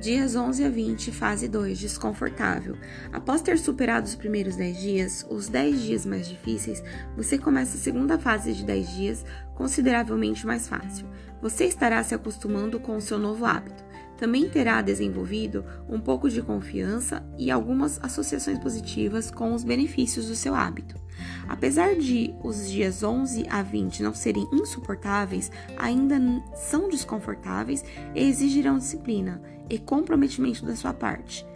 Dias 0.00 0.36
11 0.36 0.62
a 0.62 0.68
20, 0.68 1.10
fase 1.10 1.48
2, 1.48 1.78
desconfortável. 1.78 2.76
Após 3.12 3.40
ter 3.40 3.58
superado 3.58 4.06
os 4.06 4.14
primeiros 4.14 4.54
10 4.54 4.78
dias, 4.78 5.26
os 5.30 5.48
10 5.48 5.80
dias 5.80 6.06
mais 6.06 6.28
difíceis, 6.28 6.82
você 7.16 7.38
começa 7.38 7.76
a 7.76 7.80
segunda 7.80 8.18
fase 8.18 8.52
de 8.52 8.62
10 8.62 8.90
dias, 8.90 9.24
consideravelmente 9.54 10.46
mais 10.46 10.68
fácil. 10.68 11.06
Você 11.40 11.64
estará 11.64 12.02
se 12.02 12.14
acostumando 12.14 12.78
com 12.78 12.96
o 12.96 13.00
seu 13.00 13.18
novo 13.18 13.46
hábito. 13.46 13.84
Também 14.18 14.48
terá 14.48 14.82
desenvolvido 14.82 15.64
um 15.88 15.98
pouco 15.98 16.28
de 16.28 16.42
confiança 16.42 17.24
e 17.38 17.50
algumas 17.50 17.98
associações 18.02 18.58
positivas 18.58 19.30
com 19.30 19.54
os 19.54 19.64
benefícios 19.64 20.26
do 20.26 20.36
seu 20.36 20.54
hábito. 20.54 21.05
Apesar 21.48 21.94
de 21.94 22.34
os 22.42 22.68
dias 22.68 23.02
11 23.02 23.46
a 23.48 23.62
20 23.62 24.02
não 24.02 24.14
serem 24.14 24.48
insuportáveis, 24.52 25.50
ainda 25.76 26.20
são 26.54 26.88
desconfortáveis 26.88 27.84
e 28.14 28.20
exigirão 28.20 28.78
disciplina 28.78 29.40
e 29.68 29.78
comprometimento 29.78 30.64
da 30.64 30.76
sua 30.76 30.92
parte. 30.92 31.46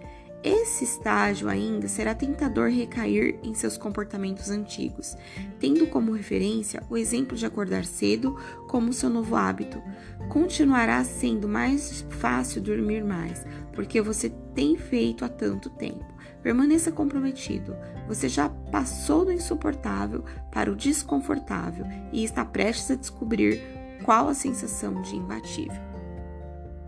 Esse 0.42 0.84
estágio 0.84 1.50
ainda 1.50 1.86
será 1.86 2.14
tentador 2.14 2.70
recair 2.70 3.38
em 3.42 3.52
seus 3.52 3.76
comportamentos 3.76 4.48
antigos, 4.48 5.14
tendo 5.58 5.86
como 5.86 6.12
referência 6.12 6.82
o 6.88 6.96
exemplo 6.96 7.36
de 7.36 7.44
acordar 7.44 7.84
cedo 7.84 8.38
como 8.66 8.92
seu 8.92 9.10
novo 9.10 9.36
hábito. 9.36 9.82
Continuará 10.30 11.04
sendo 11.04 11.46
mais 11.46 12.06
fácil 12.08 12.62
dormir 12.62 13.04
mais, 13.04 13.44
porque 13.74 14.00
você 14.00 14.30
tem 14.54 14.78
feito 14.78 15.26
há 15.26 15.28
tanto 15.28 15.68
tempo. 15.68 16.06
Permaneça 16.42 16.90
comprometido. 16.90 17.76
Você 18.10 18.28
já 18.28 18.48
passou 18.72 19.24
do 19.24 19.30
insuportável 19.30 20.24
para 20.50 20.68
o 20.68 20.74
desconfortável 20.74 21.86
e 22.12 22.24
está 22.24 22.44
prestes 22.44 22.90
a 22.90 22.96
descobrir 22.96 23.62
qual 24.04 24.28
a 24.28 24.34
sensação 24.34 25.00
de 25.00 25.14
imbatível. 25.14 25.80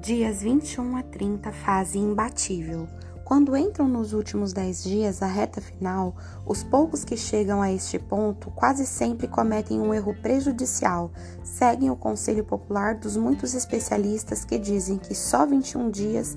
Dias 0.01 0.43
21 0.43 0.97
a 0.97 1.03
30, 1.05 1.53
fase 1.53 1.97
imbatível. 1.97 2.89
Quando 3.25 3.57
entram 3.57 3.87
nos 3.87 4.13
últimos 4.13 4.53
10 4.53 4.83
dias, 4.83 5.23
a 5.23 5.27
reta 5.29 5.61
final, 5.61 6.17
os 6.45 6.65
poucos 6.65 7.05
que 7.05 7.17
chegam 7.17 7.63
a 7.63 7.71
este 7.71 8.01
ponto 8.01 8.51
quase 8.51 8.85
sempre 8.85 9.29
cometem 9.29 9.81
um 9.81 9.95
erro 9.95 10.17
prejudicial. 10.21 11.13
Seguem 11.45 11.89
o 11.89 11.95
conselho 11.95 12.43
popular 12.43 12.97
dos 12.97 13.17
muitos 13.17 13.55
especialistas 13.55 14.45
que 14.45 14.59
dizem 14.59 14.99
que 14.99 15.15
só 15.15 15.47
21 15.47 15.89
dias 15.89 16.37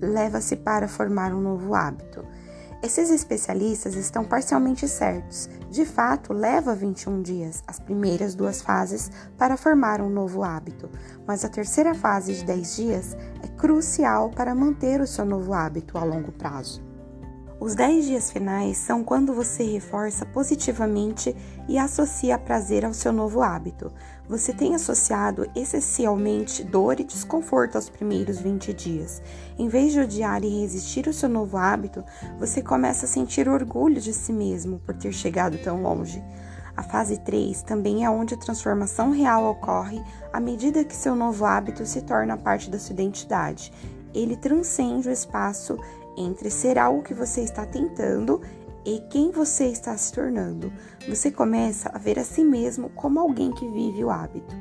leva-se 0.00 0.56
para 0.56 0.88
formar 0.88 1.34
um 1.34 1.40
novo 1.42 1.74
hábito. 1.74 2.24
Esses 2.82 3.10
especialistas 3.10 3.94
estão 3.94 4.24
parcialmente 4.24 4.88
certos. 4.88 5.48
De 5.70 5.86
fato, 5.86 6.32
leva 6.32 6.74
21 6.74 7.22
dias, 7.22 7.62
as 7.64 7.78
primeiras 7.78 8.34
duas 8.34 8.60
fases, 8.60 9.08
para 9.38 9.56
formar 9.56 10.00
um 10.00 10.10
novo 10.10 10.42
hábito, 10.42 10.90
mas 11.24 11.44
a 11.44 11.48
terceira 11.48 11.94
fase 11.94 12.34
de 12.34 12.44
10 12.44 12.76
dias 12.76 13.16
é 13.40 13.46
crucial 13.56 14.30
para 14.30 14.52
manter 14.52 15.00
o 15.00 15.06
seu 15.06 15.24
novo 15.24 15.52
hábito 15.52 15.96
a 15.96 16.02
longo 16.02 16.32
prazo. 16.32 16.82
Os 17.60 17.76
10 17.76 18.06
dias 18.06 18.32
finais 18.32 18.78
são 18.78 19.04
quando 19.04 19.32
você 19.32 19.62
reforça 19.62 20.26
positivamente 20.26 21.36
e 21.68 21.78
associa 21.78 22.36
prazer 22.36 22.84
ao 22.84 22.92
seu 22.92 23.12
novo 23.12 23.40
hábito. 23.40 23.92
Você 24.32 24.50
tem 24.50 24.74
associado 24.74 25.46
essencialmente 25.54 26.64
dor 26.64 26.98
e 26.98 27.04
desconforto 27.04 27.76
aos 27.76 27.90
primeiros 27.90 28.40
20 28.40 28.72
dias. 28.72 29.20
Em 29.58 29.68
vez 29.68 29.92
de 29.92 30.00
odiar 30.00 30.42
e 30.42 30.62
resistir 30.62 31.06
ao 31.06 31.12
seu 31.12 31.28
novo 31.28 31.58
hábito, 31.58 32.02
você 32.38 32.62
começa 32.62 33.04
a 33.04 33.08
sentir 33.08 33.46
orgulho 33.46 34.00
de 34.00 34.10
si 34.14 34.32
mesmo 34.32 34.78
por 34.78 34.96
ter 34.96 35.12
chegado 35.12 35.58
tão 35.58 35.82
longe. 35.82 36.24
A 36.74 36.82
fase 36.82 37.18
3 37.18 37.62
também 37.62 38.06
é 38.06 38.08
onde 38.08 38.32
a 38.32 38.38
transformação 38.38 39.10
real 39.10 39.50
ocorre 39.50 40.02
à 40.32 40.40
medida 40.40 40.82
que 40.82 40.96
seu 40.96 41.14
novo 41.14 41.44
hábito 41.44 41.84
se 41.84 42.00
torna 42.00 42.34
parte 42.34 42.70
da 42.70 42.78
sua 42.78 42.94
identidade. 42.94 43.70
Ele 44.14 44.34
transcende 44.34 45.10
o 45.10 45.12
espaço 45.12 45.78
entre 46.16 46.48
ser 46.48 46.78
algo 46.78 47.02
que 47.02 47.12
você 47.12 47.42
está 47.42 47.66
tentando 47.66 48.40
e 48.84 49.00
quem 49.10 49.30
você 49.30 49.66
está 49.66 49.96
se 49.96 50.12
tornando. 50.12 50.72
Você 51.08 51.30
começa 51.30 51.90
a 51.92 51.98
ver 51.98 52.18
a 52.18 52.24
si 52.24 52.44
mesmo 52.44 52.90
como 52.90 53.20
alguém 53.20 53.52
que 53.52 53.68
vive 53.68 54.04
o 54.04 54.10
hábito. 54.10 54.54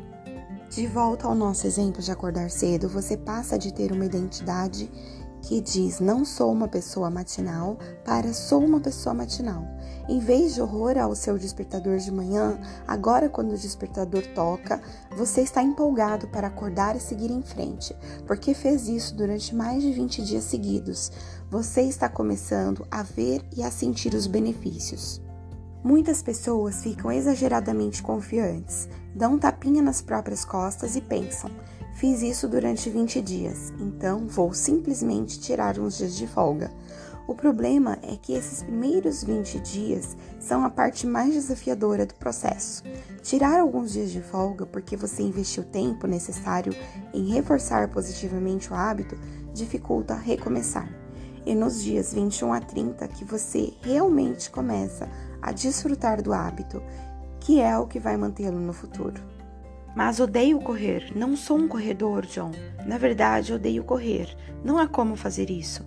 De 0.70 0.88
volta 0.88 1.28
ao 1.28 1.36
nosso 1.36 1.68
exemplo 1.68 2.02
de 2.02 2.12
acordar 2.12 2.50
cedo, 2.50 2.88
você 2.88 3.18
passa 3.18 3.58
de 3.58 3.74
ter 3.74 3.92
uma 3.92 4.06
identidade 4.06 4.90
que 5.42 5.60
diz 5.60 6.00
não 6.00 6.24
sou 6.24 6.52
uma 6.52 6.68
pessoa 6.68 7.10
matinal 7.10 7.78
para 8.06 8.34
sou 8.34 8.64
uma 8.64 8.80
pessoa 8.80 9.14
matinal. 9.14 9.68
Em 10.08 10.20
vez 10.20 10.54
de 10.56 10.62
horror 10.62 10.98
ao 10.98 11.16
seu 11.16 11.38
despertador 11.38 11.98
de 11.98 12.12
manhã, 12.12 12.60
agora 12.88 13.30
quando 13.30 13.54
o 13.54 13.58
despertador 13.58 14.26
toca, 14.34 14.82
você 15.16 15.42
está 15.42 15.62
empolgado 15.62 16.28
para 16.28 16.48
acordar 16.48 16.96
e 16.96 17.00
seguir 17.00 17.32
em 17.32 17.42
frente, 17.42 17.96
porque 18.26 18.54
fez 18.54 18.88
isso 18.88 19.16
durante 19.16 19.56
mais 19.56 19.82
de 19.82 19.92
20 19.92 20.22
dias 20.24 20.44
seguidos. 20.44 21.12
Você 21.52 21.82
está 21.82 22.08
começando 22.08 22.88
a 22.90 23.04
ver 23.04 23.42
e 23.54 23.62
a 23.62 23.70
sentir 23.70 24.14
os 24.14 24.26
benefícios. 24.26 25.22
Muitas 25.84 26.22
pessoas 26.22 26.82
ficam 26.82 27.12
exageradamente 27.12 28.02
confiantes, 28.02 28.88
dão 29.14 29.34
um 29.34 29.38
tapinha 29.38 29.82
nas 29.82 30.02
próprias 30.02 30.46
costas 30.46 30.96
e 30.96 31.02
pensam: 31.02 31.52
Fiz 31.96 32.22
isso 32.22 32.48
durante 32.48 32.90
20 32.90 33.22
dias, 33.22 33.74
então 33.78 34.28
vou 34.28 34.54
simplesmente 34.54 35.42
tirar 35.42 35.78
uns 35.78 35.98
dias 35.98 36.16
de 36.16 36.26
folga. 36.26 36.72
O 37.28 37.36
problema 37.36 38.00
é 38.02 38.16
que 38.16 38.32
esses 38.32 38.64
primeiros 38.64 39.22
20 39.22 39.60
dias 39.60 40.16
são 40.40 40.64
a 40.64 40.70
parte 40.70 41.06
mais 41.06 41.34
desafiadora 41.34 42.06
do 42.06 42.16
processo. 42.16 42.82
Tirar 43.22 43.60
alguns 43.60 43.92
dias 43.92 44.10
de 44.10 44.22
folga 44.22 44.66
porque 44.66 44.96
você 44.96 45.22
investiu 45.22 45.64
o 45.64 45.66
tempo 45.66 46.08
necessário 46.08 46.74
em 47.14 47.28
reforçar 47.34 47.90
positivamente 47.90 48.72
o 48.72 48.74
hábito 48.74 49.20
dificulta 49.54 50.16
recomeçar. 50.16 51.01
E 51.46 51.56
nos 51.56 51.84
dias 51.84 52.14
21 52.14 52.54
a 52.54 52.60
30 52.60 53.08
que 53.08 53.26
você 53.26 53.74
realmente 53.82 54.50
começa 54.50 55.10
a 55.42 55.52
desfrutar 55.52 56.22
do 56.22 56.34
hábito, 56.34 56.82
que 57.40 57.60
é 57.60 57.78
o 57.78 57.88
que 57.88 58.00
vai 58.00 58.16
mantê-lo 58.16 58.60
no 58.60 58.74
futuro. 58.74 59.22
Mas 59.96 60.20
odeio 60.20 60.60
correr. 60.60 61.12
Não 61.16 61.36
sou 61.36 61.58
um 61.58 61.68
corredor, 61.68 62.26
John. 62.26 62.52
Na 62.86 62.98
verdade, 62.98 63.54
odeio 63.54 63.84
correr. 63.84 64.36
Não 64.64 64.78
há 64.78 64.88
como 64.88 65.16
fazer 65.16 65.50
isso. 65.50 65.86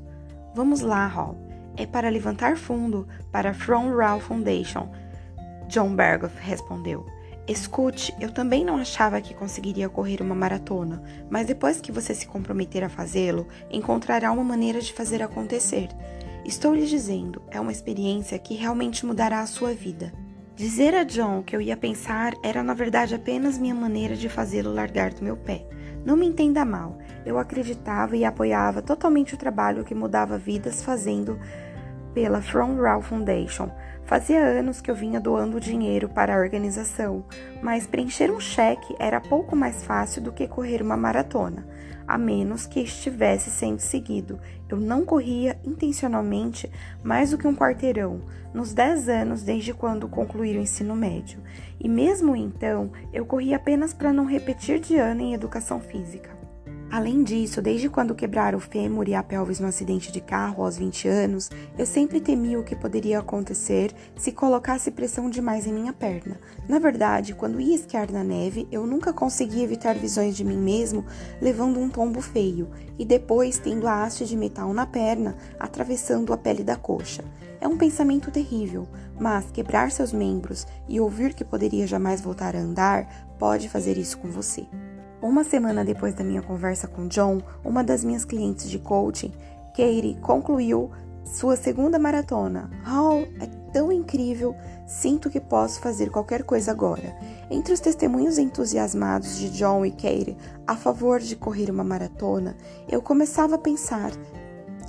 Vamos 0.54 0.80
lá, 0.80 1.06
Hall. 1.06 1.36
É 1.76 1.86
para 1.86 2.08
levantar 2.08 2.56
fundo 2.56 3.08
para 3.32 3.50
a 3.50 3.54
From 3.54 3.94
Raw 3.96 4.20
Foundation. 4.20 4.88
John 5.68 5.96
Bergoff 5.96 6.36
respondeu. 6.40 7.06
Escute, 7.46 8.14
eu 8.18 8.32
também 8.32 8.64
não 8.64 8.78
achava 8.78 9.20
que 9.20 9.34
conseguiria 9.34 9.86
correr 9.88 10.22
uma 10.22 10.34
maratona, 10.34 11.02
mas 11.28 11.46
depois 11.46 11.78
que 11.78 11.92
você 11.92 12.14
se 12.14 12.26
comprometer 12.26 12.82
a 12.82 12.88
fazê-lo, 12.88 13.46
encontrará 13.70 14.32
uma 14.32 14.42
maneira 14.42 14.80
de 14.80 14.94
fazer 14.94 15.22
acontecer. 15.22 15.88
Estou 16.42 16.74
lhe 16.74 16.86
dizendo, 16.86 17.42
é 17.50 17.60
uma 17.60 17.72
experiência 17.72 18.38
que 18.38 18.54
realmente 18.54 19.04
mudará 19.04 19.40
a 19.40 19.46
sua 19.46 19.74
vida. 19.74 20.10
Dizer 20.56 20.94
a 20.94 21.04
John 21.04 21.42
que 21.42 21.54
eu 21.54 21.60
ia 21.60 21.76
pensar 21.76 22.32
era 22.42 22.62
na 22.62 22.72
verdade 22.72 23.14
apenas 23.14 23.58
minha 23.58 23.74
maneira 23.74 24.16
de 24.16 24.28
fazê-lo 24.28 24.72
largar 24.72 25.12
do 25.12 25.22
meu 25.22 25.36
pé. 25.36 25.66
Não 26.04 26.16
me 26.16 26.26
entenda 26.26 26.64
mal, 26.64 26.98
eu 27.26 27.38
acreditava 27.38 28.16
e 28.16 28.24
apoiava 28.24 28.80
totalmente 28.80 29.34
o 29.34 29.38
trabalho 29.38 29.84
que 29.84 29.94
mudava 29.94 30.38
vidas 30.38 30.82
fazendo 30.82 31.38
pela 32.14 32.40
From 32.40 32.76
Raw 32.76 33.02
Foundation. 33.02 33.70
Fazia 34.04 34.38
anos 34.38 34.80
que 34.80 34.90
eu 34.90 34.94
vinha 34.94 35.20
doando 35.20 35.60
dinheiro 35.60 36.08
para 36.08 36.34
a 36.34 36.38
organização, 36.38 37.24
mas 37.60 37.86
preencher 37.86 38.30
um 38.30 38.40
cheque 38.40 38.94
era 38.98 39.20
pouco 39.20 39.56
mais 39.56 39.84
fácil 39.84 40.22
do 40.22 40.32
que 40.32 40.46
correr 40.46 40.80
uma 40.80 40.96
maratona 40.96 41.66
a 42.06 42.18
menos 42.18 42.66
que 42.66 42.80
estivesse 42.80 43.50
sendo 43.50 43.80
seguido. 43.80 44.38
Eu 44.68 44.78
não 44.78 45.04
corria 45.04 45.58
intencionalmente 45.64 46.70
mais 47.02 47.30
do 47.30 47.38
que 47.38 47.46
um 47.46 47.56
quarteirão 47.56 48.22
nos 48.52 48.72
10 48.72 49.08
anos 49.08 49.42
desde 49.42 49.72
quando 49.72 50.08
concluí 50.08 50.56
o 50.56 50.60
ensino 50.60 50.94
médio, 50.94 51.40
e 51.80 51.88
mesmo 51.88 52.36
então 52.36 52.92
eu 53.12 53.26
corria 53.26 53.56
apenas 53.56 53.92
para 53.92 54.12
não 54.12 54.24
repetir 54.24 54.78
de 54.78 54.96
ano 54.96 55.22
em 55.22 55.34
educação 55.34 55.80
física. 55.80 56.43
Além 56.94 57.24
disso, 57.24 57.60
desde 57.60 57.88
quando 57.88 58.14
quebrara 58.14 58.56
o 58.56 58.60
fêmur 58.60 59.08
e 59.08 59.16
a 59.16 59.22
pelvis 59.24 59.58
no 59.58 59.66
acidente 59.66 60.12
de 60.12 60.20
carro 60.20 60.62
aos 60.62 60.76
20 60.76 61.08
anos, 61.08 61.50
eu 61.76 61.84
sempre 61.84 62.20
temia 62.20 62.56
o 62.56 62.62
que 62.62 62.76
poderia 62.76 63.18
acontecer 63.18 63.92
se 64.16 64.30
colocasse 64.30 64.92
pressão 64.92 65.28
demais 65.28 65.66
em 65.66 65.72
minha 65.72 65.92
perna. 65.92 66.38
Na 66.68 66.78
verdade, 66.78 67.34
quando 67.34 67.60
ia 67.60 67.74
esquiar 67.74 68.12
na 68.12 68.22
neve, 68.22 68.68
eu 68.70 68.86
nunca 68.86 69.12
conseguia 69.12 69.64
evitar 69.64 69.96
visões 69.96 70.36
de 70.36 70.44
mim 70.44 70.56
mesmo 70.56 71.04
levando 71.42 71.80
um 71.80 71.90
tombo 71.90 72.20
feio 72.20 72.70
e 72.96 73.04
depois 73.04 73.58
tendo 73.58 73.88
a 73.88 74.04
haste 74.04 74.24
de 74.24 74.36
metal 74.36 74.72
na 74.72 74.86
perna 74.86 75.34
atravessando 75.58 76.32
a 76.32 76.36
pele 76.36 76.62
da 76.62 76.76
coxa. 76.76 77.24
É 77.60 77.66
um 77.66 77.76
pensamento 77.76 78.30
terrível, 78.30 78.86
mas 79.18 79.50
quebrar 79.50 79.90
seus 79.90 80.12
membros 80.12 80.64
e 80.88 81.00
ouvir 81.00 81.34
que 81.34 81.44
poderia 81.44 81.88
jamais 81.88 82.20
voltar 82.20 82.54
a 82.54 82.60
andar 82.60 83.34
pode 83.36 83.68
fazer 83.68 83.98
isso 83.98 84.16
com 84.18 84.28
você. 84.28 84.64
Uma 85.24 85.42
semana 85.42 85.82
depois 85.86 86.12
da 86.12 86.22
minha 86.22 86.42
conversa 86.42 86.86
com 86.86 87.08
John, 87.08 87.40
uma 87.64 87.82
das 87.82 88.04
minhas 88.04 88.26
clientes 88.26 88.68
de 88.68 88.78
coaching, 88.78 89.32
Katie, 89.70 90.18
concluiu 90.20 90.90
sua 91.24 91.56
segunda 91.56 91.98
maratona. 91.98 92.70
Oh, 92.86 93.20
é 93.42 93.46
tão 93.72 93.90
incrível! 93.90 94.54
Sinto 94.86 95.30
que 95.30 95.40
posso 95.40 95.80
fazer 95.80 96.10
qualquer 96.10 96.42
coisa 96.42 96.72
agora. 96.72 97.16
Entre 97.50 97.72
os 97.72 97.80
testemunhos 97.80 98.36
entusiasmados 98.36 99.38
de 99.38 99.48
John 99.48 99.86
e 99.86 99.92
Katie 99.92 100.36
a 100.66 100.76
favor 100.76 101.18
de 101.20 101.36
correr 101.36 101.70
uma 101.70 101.82
maratona, 101.82 102.54
eu 102.86 103.00
começava 103.00 103.54
a 103.54 103.58
pensar 103.58 104.10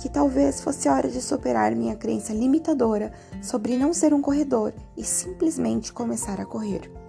que 0.02 0.10
talvez 0.10 0.60
fosse 0.60 0.86
hora 0.86 1.08
de 1.08 1.22
superar 1.22 1.74
minha 1.74 1.96
crença 1.96 2.34
limitadora 2.34 3.10
sobre 3.40 3.78
não 3.78 3.94
ser 3.94 4.12
um 4.12 4.20
corredor 4.20 4.74
e 4.98 5.02
simplesmente 5.02 5.94
começar 5.94 6.38
a 6.38 6.44
correr. 6.44 7.05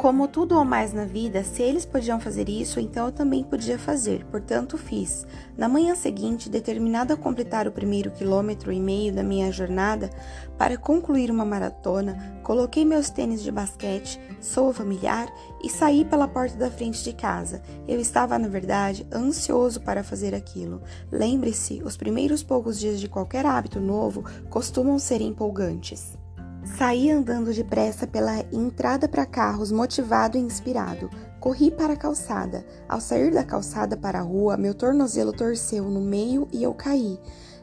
Como 0.00 0.26
tudo 0.26 0.56
ou 0.56 0.64
mais 0.64 0.94
na 0.94 1.04
vida, 1.04 1.44
se 1.44 1.62
eles 1.62 1.84
podiam 1.84 2.18
fazer 2.18 2.48
isso, 2.48 2.80
então 2.80 3.04
eu 3.04 3.12
também 3.12 3.44
podia 3.44 3.78
fazer, 3.78 4.24
portanto 4.30 4.78
fiz. 4.78 5.26
Na 5.58 5.68
manhã 5.68 5.94
seguinte, 5.94 6.48
determinado 6.48 7.12
a 7.12 7.18
completar 7.18 7.68
o 7.68 7.70
primeiro 7.70 8.10
quilômetro 8.10 8.72
e 8.72 8.80
meio 8.80 9.12
da 9.12 9.22
minha 9.22 9.52
jornada, 9.52 10.08
para 10.56 10.78
concluir 10.78 11.30
uma 11.30 11.44
maratona, 11.44 12.40
coloquei 12.42 12.82
meus 12.82 13.10
tênis 13.10 13.42
de 13.42 13.52
basquete, 13.52 14.18
sou 14.40 14.72
familiar, 14.72 15.30
e 15.62 15.68
saí 15.68 16.02
pela 16.02 16.26
porta 16.26 16.56
da 16.56 16.70
frente 16.70 17.04
de 17.04 17.12
casa. 17.12 17.60
Eu 17.86 18.00
estava, 18.00 18.38
na 18.38 18.48
verdade, 18.48 19.06
ansioso 19.12 19.82
para 19.82 20.02
fazer 20.02 20.34
aquilo. 20.34 20.80
Lembre-se, 21.12 21.82
os 21.82 21.98
primeiros 21.98 22.42
poucos 22.42 22.80
dias 22.80 22.98
de 23.00 23.06
qualquer 23.06 23.44
hábito 23.44 23.78
novo 23.78 24.24
costumam 24.48 24.98
ser 24.98 25.20
empolgantes. 25.20 26.18
Saí 26.64 27.10
andando 27.10 27.52
depressa 27.52 28.06
pela 28.06 28.44
entrada 28.52 29.08
para 29.08 29.24
carros, 29.24 29.72
motivado 29.72 30.36
e 30.36 30.40
inspirado. 30.40 31.10
Corri 31.40 31.70
para 31.70 31.94
a 31.94 31.96
calçada. 31.96 32.64
Ao 32.88 33.00
sair 33.00 33.32
da 33.32 33.42
calçada 33.42 33.96
para 33.96 34.18
a 34.18 34.22
rua, 34.22 34.56
meu 34.56 34.74
tornozelo 34.74 35.32
torceu 35.32 35.84
no 35.84 36.00
meio 36.00 36.46
e 36.52 36.62
eu 36.62 36.74
caí. 36.74 37.18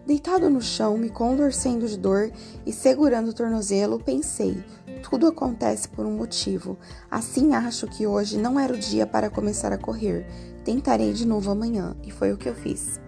Deitado 0.06 0.50
no 0.50 0.62
chão, 0.62 0.98
me 0.98 1.10
contorcendo 1.10 1.88
de 1.88 1.98
dor 1.98 2.32
e 2.66 2.72
segurando 2.74 3.30
o 3.30 3.34
tornozelo, 3.34 4.00
pensei: 4.00 4.63
tudo 5.04 5.27
acontece 5.27 5.88
por 5.88 6.06
um 6.06 6.16
motivo. 6.18 6.77
Assim 7.12 7.54
acho 7.54 7.88
que 7.88 8.08
hoje 8.08 8.38
não 8.38 8.60
era 8.60 8.74
o 8.74 8.77
dia 8.77 9.06
para 9.06 9.30
começar 9.30 9.72
a 9.72 9.77
correr. 9.77 10.25
Tentarei 10.63 11.13
de 11.13 11.25
novo 11.25 11.51
amanhã, 11.51 11.96
e 12.04 12.12
foi 12.12 12.32
o 12.34 12.38
que 12.38 12.50
eu 12.50 12.56
fiz. 12.56 13.00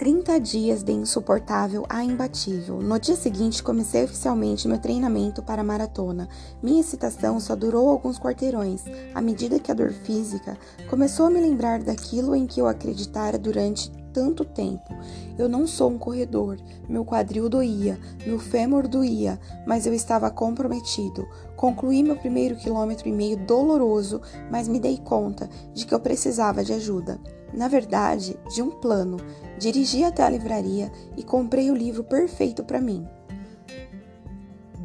30 0.00 0.40
dias 0.40 0.82
de 0.82 0.92
insuportável 0.92 1.84
a 1.86 2.02
imbatível. 2.02 2.80
No 2.80 2.98
dia 2.98 3.14
seguinte, 3.14 3.62
comecei 3.62 4.02
oficialmente 4.02 4.66
meu 4.66 4.78
treinamento 4.78 5.42
para 5.42 5.60
a 5.60 5.64
maratona. 5.64 6.26
Minha 6.62 6.80
excitação 6.80 7.38
só 7.38 7.54
durou 7.54 7.86
alguns 7.90 8.18
quarteirões, 8.18 8.82
à 9.14 9.20
medida 9.20 9.58
que 9.58 9.70
a 9.70 9.74
dor 9.74 9.92
física 9.92 10.56
começou 10.88 11.26
a 11.26 11.30
me 11.30 11.38
lembrar 11.38 11.82
daquilo 11.82 12.34
em 12.34 12.46
que 12.46 12.58
eu 12.58 12.66
acreditara 12.66 13.38
durante 13.38 13.90
tanto 14.10 14.42
tempo. 14.42 14.94
Eu 15.38 15.50
não 15.50 15.66
sou 15.66 15.90
um 15.90 15.98
corredor, 15.98 16.56
meu 16.88 17.04
quadril 17.04 17.50
doía, 17.50 17.98
meu 18.26 18.38
fêmur 18.38 18.88
doía, 18.88 19.38
mas 19.66 19.86
eu 19.86 19.92
estava 19.92 20.30
comprometido. 20.30 21.28
Concluí 21.60 22.02
meu 22.02 22.16
primeiro 22.16 22.56
quilômetro 22.56 23.06
e 23.06 23.12
meio 23.12 23.36
doloroso, 23.36 24.22
mas 24.50 24.66
me 24.66 24.80
dei 24.80 24.96
conta 24.96 25.46
de 25.74 25.84
que 25.84 25.94
eu 25.94 26.00
precisava 26.00 26.64
de 26.64 26.72
ajuda 26.72 27.20
na 27.52 27.68
verdade, 27.68 28.36
de 28.54 28.62
um 28.62 28.70
plano. 28.70 29.16
Dirigi 29.58 30.04
até 30.04 30.22
a 30.22 30.30
livraria 30.30 30.90
e 31.16 31.22
comprei 31.22 31.70
o 31.70 31.74
livro 31.74 32.04
perfeito 32.04 32.64
para 32.64 32.80
mim. 32.80 33.06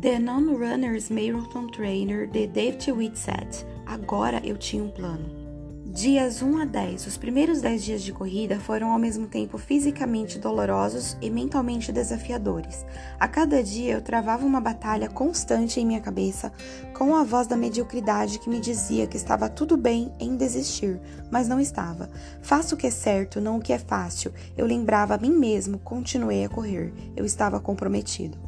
The 0.01 0.19
Non-Runner's 0.19 1.09
Marathon 1.09 1.67
Trainer 1.67 2.27
de 2.27 2.47
David 2.47 2.91
Whitsett. 2.91 3.65
Agora 3.85 4.41
eu 4.43 4.57
tinha 4.57 4.83
um 4.83 4.89
plano. 4.89 5.34
Dias 5.95 6.41
1 6.41 6.57
a 6.57 6.65
10. 6.65 7.07
Os 7.07 7.15
primeiros 7.15 7.61
10 7.61 7.81
dias 7.81 8.01
de 8.01 8.11
corrida 8.11 8.59
foram 8.59 8.91
ao 8.91 8.99
mesmo 8.99 9.27
tempo 9.27 9.57
fisicamente 9.57 10.37
dolorosos 10.37 11.15
e 11.21 11.29
mentalmente 11.29 11.89
desafiadores. 11.89 12.85
A 13.17 13.29
cada 13.29 13.63
dia 13.63 13.93
eu 13.93 14.01
travava 14.01 14.45
uma 14.45 14.59
batalha 14.59 15.07
constante 15.07 15.79
em 15.79 15.85
minha 15.85 16.01
cabeça 16.01 16.51
com 16.93 17.15
a 17.15 17.23
voz 17.23 17.47
da 17.47 17.55
mediocridade 17.55 18.39
que 18.39 18.49
me 18.49 18.59
dizia 18.59 19.07
que 19.07 19.15
estava 19.15 19.47
tudo 19.47 19.77
bem 19.77 20.11
em 20.19 20.35
desistir, 20.35 20.99
mas 21.31 21.47
não 21.47 21.61
estava. 21.61 22.09
Faço 22.41 22.75
o 22.75 22.77
que 22.77 22.87
é 22.87 22.91
certo, 22.91 23.39
não 23.39 23.55
o 23.55 23.61
que 23.61 23.71
é 23.71 23.79
fácil. 23.79 24.33
Eu 24.57 24.65
lembrava 24.65 25.15
a 25.15 25.17
mim 25.17 25.31
mesmo, 25.31 25.79
continuei 25.79 26.43
a 26.43 26.49
correr. 26.49 26.93
Eu 27.15 27.23
estava 27.23 27.57
comprometido. 27.57 28.44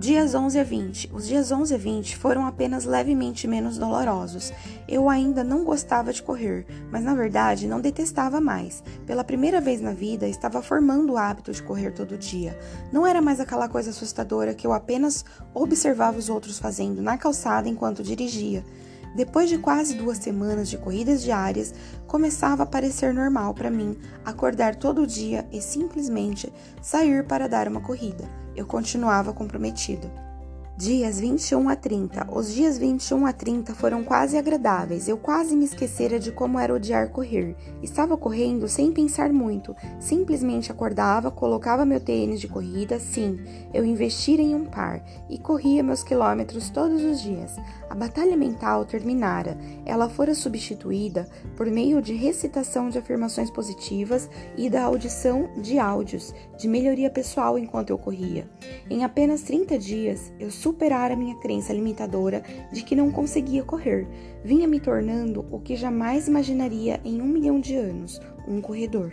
Dias 0.00 0.34
11 0.34 0.58
a 0.58 0.64
20. 0.64 1.10
Os 1.12 1.26
dias 1.26 1.52
11 1.52 1.74
a 1.74 1.76
20 1.76 2.16
foram 2.16 2.46
apenas 2.46 2.86
levemente 2.86 3.46
menos 3.46 3.76
dolorosos. 3.76 4.50
Eu 4.88 5.10
ainda 5.10 5.44
não 5.44 5.62
gostava 5.62 6.10
de 6.10 6.22
correr, 6.22 6.64
mas 6.90 7.04
na 7.04 7.14
verdade 7.14 7.68
não 7.68 7.82
detestava 7.82 8.40
mais. 8.40 8.82
Pela 9.06 9.22
primeira 9.22 9.60
vez 9.60 9.78
na 9.78 9.92
vida, 9.92 10.26
estava 10.26 10.62
formando 10.62 11.12
o 11.12 11.18
hábito 11.18 11.52
de 11.52 11.62
correr 11.62 11.90
todo 11.90 12.16
dia. 12.16 12.58
Não 12.90 13.06
era 13.06 13.20
mais 13.20 13.40
aquela 13.40 13.68
coisa 13.68 13.90
assustadora 13.90 14.54
que 14.54 14.66
eu 14.66 14.72
apenas 14.72 15.22
observava 15.52 16.16
os 16.16 16.30
outros 16.30 16.58
fazendo 16.58 17.02
na 17.02 17.18
calçada 17.18 17.68
enquanto 17.68 18.02
dirigia. 18.02 18.64
Depois 19.14 19.50
de 19.50 19.58
quase 19.58 19.96
duas 19.96 20.16
semanas 20.16 20.70
de 20.70 20.78
corridas 20.78 21.20
diárias, 21.20 21.74
começava 22.06 22.62
a 22.62 22.66
parecer 22.66 23.12
normal 23.12 23.52
para 23.52 23.70
mim 23.70 23.98
acordar 24.24 24.76
todo 24.76 25.06
dia 25.06 25.46
e 25.52 25.60
simplesmente 25.60 26.50
sair 26.80 27.26
para 27.26 27.46
dar 27.46 27.68
uma 27.68 27.82
corrida 27.82 28.40
eu 28.60 28.66
continuava 28.66 29.32
comprometido. 29.32 30.10
Dias 30.80 31.20
21 31.20 31.68
a 31.68 31.76
30. 31.76 32.28
Os 32.32 32.54
dias 32.54 32.78
21 32.78 33.26
a 33.26 33.34
30 33.34 33.74
foram 33.74 34.02
quase 34.02 34.38
agradáveis. 34.38 35.08
Eu 35.08 35.18
quase 35.18 35.54
me 35.54 35.66
esquecera 35.66 36.18
de 36.18 36.32
como 36.32 36.58
era 36.58 36.72
odiar 36.72 37.10
correr. 37.10 37.54
Estava 37.82 38.16
correndo 38.16 38.66
sem 38.66 38.90
pensar 38.90 39.30
muito. 39.30 39.76
Simplesmente 39.98 40.72
acordava, 40.72 41.30
colocava 41.30 41.84
meu 41.84 42.00
tênis 42.00 42.40
de 42.40 42.48
corrida, 42.48 42.98
sim, 42.98 43.38
eu 43.74 43.84
investira 43.84 44.40
em 44.40 44.54
um 44.54 44.64
par 44.64 45.04
e 45.28 45.36
corria 45.36 45.82
meus 45.82 46.02
quilômetros 46.02 46.70
todos 46.70 47.04
os 47.04 47.20
dias. 47.20 47.54
A 47.90 47.94
batalha 47.94 48.34
mental 48.34 48.86
terminara. 48.86 49.58
Ela 49.84 50.08
fora 50.08 50.34
substituída 50.34 51.28
por 51.58 51.66
meio 51.66 52.00
de 52.00 52.14
recitação 52.14 52.88
de 52.88 52.96
afirmações 52.96 53.50
positivas 53.50 54.30
e 54.56 54.70
da 54.70 54.84
audição 54.84 55.50
de 55.60 55.78
áudios 55.78 56.32
de 56.56 56.66
melhoria 56.66 57.10
pessoal 57.10 57.58
enquanto 57.58 57.90
eu 57.90 57.98
corria. 57.98 58.48
Em 58.88 59.04
apenas 59.04 59.42
30 59.42 59.78
dias, 59.78 60.32
eu 60.38 60.50
superara 60.70 61.16
minha 61.16 61.34
crença 61.34 61.72
limitadora 61.72 62.44
de 62.72 62.82
que 62.82 62.94
não 62.94 63.10
conseguia 63.10 63.64
correr. 63.64 64.06
Vinha 64.44 64.68
me 64.68 64.78
tornando 64.78 65.44
o 65.50 65.58
que 65.58 65.74
jamais 65.74 66.28
imaginaria 66.28 67.00
em 67.04 67.20
um 67.20 67.26
milhão 67.26 67.58
de 67.58 67.74
anos, 67.74 68.20
um 68.46 68.60
corredor. 68.60 69.12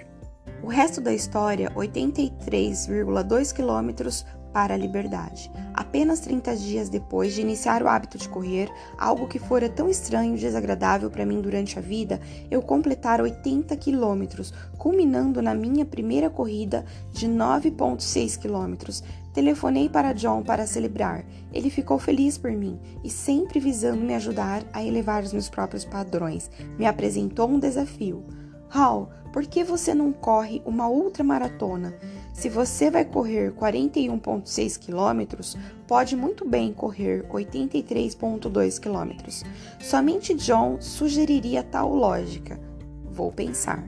O 0.62 0.68
resto 0.68 1.02
da 1.02 1.14
história, 1.14 1.72
83,2 1.76 3.54
quilômetros, 3.54 4.24
para 4.54 4.74
a 4.74 4.78
liberdade. 4.78 5.52
Apenas 5.74 6.20
30 6.22 6.56
dias 6.56 6.90
depois 6.90 7.36
de 7.36 7.42
iniciar 7.42 7.84
o 7.84 7.88
hábito 7.88 8.18
de 8.18 8.28
correr, 8.28 8.70
algo 8.98 9.28
que 9.28 9.38
fora 9.38 9.70
tão 9.70 9.88
estranho 9.88 10.36
e 10.36 10.40
desagradável 10.40 11.12
para 11.12 11.26
mim 11.26 11.42
durante 11.42 11.78
a 11.78 11.82
vida, 11.82 12.20
eu 12.50 12.62
completara 12.62 13.22
80 13.22 13.76
quilômetros, 13.78 14.52
culminando 14.78 15.42
na 15.42 15.54
minha 15.54 15.86
primeira 15.86 16.30
corrida 16.30 16.86
de 17.14 17.28
9,6 17.28 18.38
quilômetros. 18.40 19.04
Telefonei 19.38 19.88
para 19.88 20.14
John 20.14 20.42
para 20.42 20.66
celebrar. 20.66 21.24
Ele 21.54 21.70
ficou 21.70 22.00
feliz 22.00 22.40
por 22.40 22.52
mim 22.52 22.80
e, 23.04 23.10
sempre 23.12 23.60
visando 23.60 24.02
me 24.02 24.16
ajudar 24.16 24.64
a 24.74 24.84
elevar 24.84 25.22
os 25.22 25.32
meus 25.32 25.48
próprios 25.48 25.86
padrões, 25.86 26.50
me 26.76 26.88
apresentou 26.88 27.48
um 27.48 27.60
desafio. 27.60 28.26
Hal, 28.68 29.12
por 29.32 29.46
que 29.46 29.64
você 29.64 29.94
não 29.94 30.12
corre 30.12 30.60
uma 30.66 30.88
outra 30.90 31.24
maratona? 31.24 31.94
Se 32.34 32.50
você 32.50 32.90
vai 32.90 33.06
correr 33.06 33.54
41,6 33.54 34.80
quilômetros, 34.80 35.56
pode 35.88 36.16
muito 36.16 36.44
bem 36.44 36.74
correr 36.74 37.24
83,2 37.30 38.80
quilômetros. 38.80 39.44
Somente 39.80 40.34
John 40.34 40.82
sugeriria 40.82 41.62
tal 41.62 41.94
lógica. 41.94 42.60
Vou 43.06 43.32
pensar. 43.32 43.88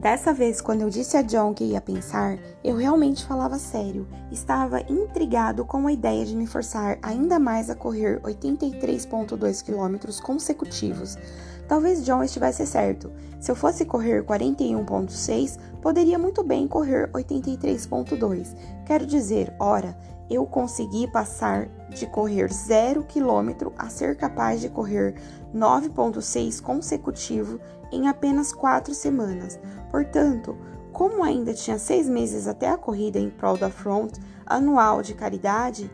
Dessa 0.00 0.32
vez, 0.32 0.62
quando 0.62 0.80
eu 0.80 0.88
disse 0.88 1.14
a 1.18 1.20
John 1.20 1.52
que 1.52 1.62
ia 1.62 1.80
pensar, 1.80 2.38
eu 2.64 2.74
realmente 2.74 3.22
falava 3.26 3.58
sério. 3.58 4.08
Estava 4.32 4.80
intrigado 4.88 5.62
com 5.66 5.86
a 5.86 5.92
ideia 5.92 6.24
de 6.24 6.34
me 6.34 6.46
forçar 6.46 6.98
ainda 7.02 7.38
mais 7.38 7.68
a 7.68 7.74
correr 7.74 8.18
83,2 8.22 9.62
quilômetros 9.62 10.18
consecutivos. 10.18 11.18
Talvez 11.68 12.02
John 12.02 12.22
estivesse 12.22 12.66
certo. 12.66 13.12
Se 13.38 13.52
eu 13.52 13.54
fosse 13.54 13.84
correr 13.84 14.24
41.6, 14.24 15.58
poderia 15.82 16.18
muito 16.18 16.42
bem 16.42 16.66
correr 16.66 17.10
83.2. 17.12 18.56
Quero 18.86 19.04
dizer, 19.04 19.54
ora, 19.60 19.94
eu 20.30 20.46
consegui 20.46 21.10
passar 21.10 21.66
de 21.90 22.06
correr 22.06 22.52
0 22.52 23.04
km 23.04 23.72
a 23.76 23.88
ser 23.88 24.16
capaz 24.16 24.60
de 24.60 24.68
correr 24.68 25.16
9.6 25.54 26.62
consecutivo 26.62 27.60
em 27.90 28.08
apenas 28.08 28.52
4 28.52 28.94
semanas. 28.94 29.58
Portanto, 29.90 30.56
como 30.92 31.24
ainda 31.24 31.52
tinha 31.52 31.78
seis 31.78 32.08
meses 32.08 32.46
até 32.46 32.68
a 32.68 32.76
corrida 32.76 33.18
em 33.18 33.28
prol 33.28 33.56
da 33.56 33.70
Front 33.70 34.18
anual 34.46 35.02
de 35.02 35.14
caridade, 35.14 35.90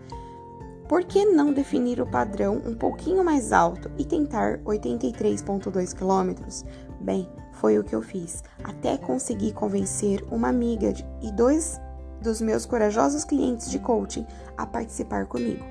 por 0.88 1.03
que 1.05 1.25
não 1.25 1.53
definir 1.53 2.01
o 2.01 2.07
padrão 2.07 2.61
um 2.64 2.75
pouquinho 2.75 3.25
mais 3.25 3.53
alto 3.53 3.90
e 3.99 4.05
tentar 4.05 4.59
83,2 4.59 5.94
km? 5.94 6.64
Bem, 7.01 7.29
foi 7.53 7.79
o 7.79 7.85
que 7.85 7.94
eu 7.94 8.03
fiz, 8.03 8.44
até 8.62 8.96
conseguir 8.96 9.53
convencer 9.53 10.22
uma 10.31 10.49
amiga 10.49 10.92
e 11.22 11.33
dois 11.33 11.81
dos 12.27 12.41
meus 12.41 12.67
corajosos 12.67 13.25
clientes 13.25 13.71
de 13.71 13.79
coaching 13.79 14.27
a 14.59 14.67
participar 14.67 15.27
comigo. 15.27 15.65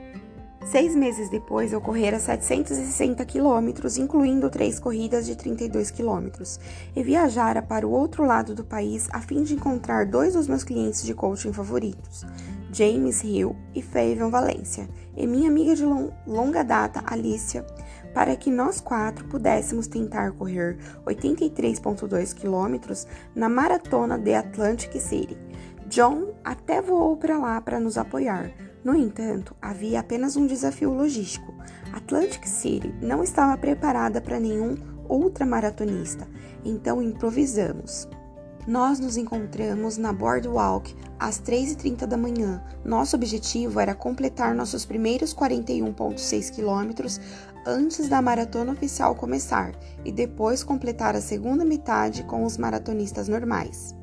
Seis 0.65 0.95
meses 0.95 1.29
depois, 1.29 1.71
eu 1.71 1.79
correra 1.79 2.19
760 2.19 3.23
quilômetros, 3.25 3.97
incluindo 3.97 4.49
três 4.49 4.79
corridas 4.79 5.27
de 5.27 5.35
32 5.35 5.91
quilômetros, 5.91 6.59
e 6.95 7.03
viajara 7.03 7.61
para 7.61 7.87
o 7.87 7.91
outro 7.91 8.25
lado 8.25 8.55
do 8.55 8.63
país 8.63 9.07
a 9.11 9.21
fim 9.21 9.43
de 9.43 9.53
encontrar 9.53 10.07
dois 10.07 10.33
dos 10.33 10.47
meus 10.47 10.63
clientes 10.63 11.03
de 11.03 11.13
coaching 11.13 11.53
favoritos. 11.53 12.25
James 12.73 13.23
Hill 13.23 13.55
e 13.75 13.81
Fabian 13.83 14.29
Valência, 14.29 14.89
e 15.15 15.27
minha 15.27 15.49
amiga 15.49 15.75
de 15.75 15.85
longa 16.25 16.63
data, 16.63 17.03
Alicia, 17.05 17.63
para 18.11 18.35
que 18.35 18.49
nós 18.49 18.81
quatro 18.81 19.25
pudéssemos 19.25 19.85
tentar 19.85 20.31
correr 20.31 20.77
83,2 21.05 22.33
quilômetros 22.33 23.05
na 23.35 23.47
maratona 23.47 24.17
de 24.17 24.33
Atlantic 24.33 24.99
City. 24.99 25.37
John 25.87 26.33
até 26.43 26.81
voou 26.81 27.15
para 27.15 27.37
lá 27.37 27.61
para 27.61 27.79
nos 27.79 27.97
apoiar. 27.97 28.51
No 28.83 28.95
entanto, 28.95 29.55
havia 29.61 29.99
apenas 29.99 30.35
um 30.35 30.45
desafio 30.45 30.93
logístico. 30.93 31.53
Atlantic 31.93 32.45
City 32.45 32.93
não 33.01 33.23
estava 33.23 33.57
preparada 33.57 34.19
para 34.19 34.39
nenhum 34.39 34.75
ultramaratonista, 35.07 36.27
então 36.63 37.01
improvisamos. 37.01 38.07
Nós 38.67 38.99
nos 38.99 39.15
encontramos 39.15 39.95
na 39.95 40.11
Boardwalk 40.11 40.95
às 41.19 41.39
3h30 41.39 42.07
da 42.07 42.17
manhã. 42.17 42.63
Nosso 42.83 43.15
objetivo 43.15 43.79
era 43.79 43.93
completar 43.93 44.55
nossos 44.55 44.85
primeiros 44.85 45.35
41,6 45.35 46.51
quilômetros 46.51 47.21
antes 47.65 48.09
da 48.09 48.23
maratona 48.23 48.71
oficial 48.73 49.13
começar 49.13 49.71
e 50.03 50.11
depois 50.11 50.63
completar 50.63 51.15
a 51.15 51.21
segunda 51.21 51.63
metade 51.63 52.23
com 52.23 52.43
os 52.43 52.57
maratonistas 52.57 53.27
normais. 53.27 53.95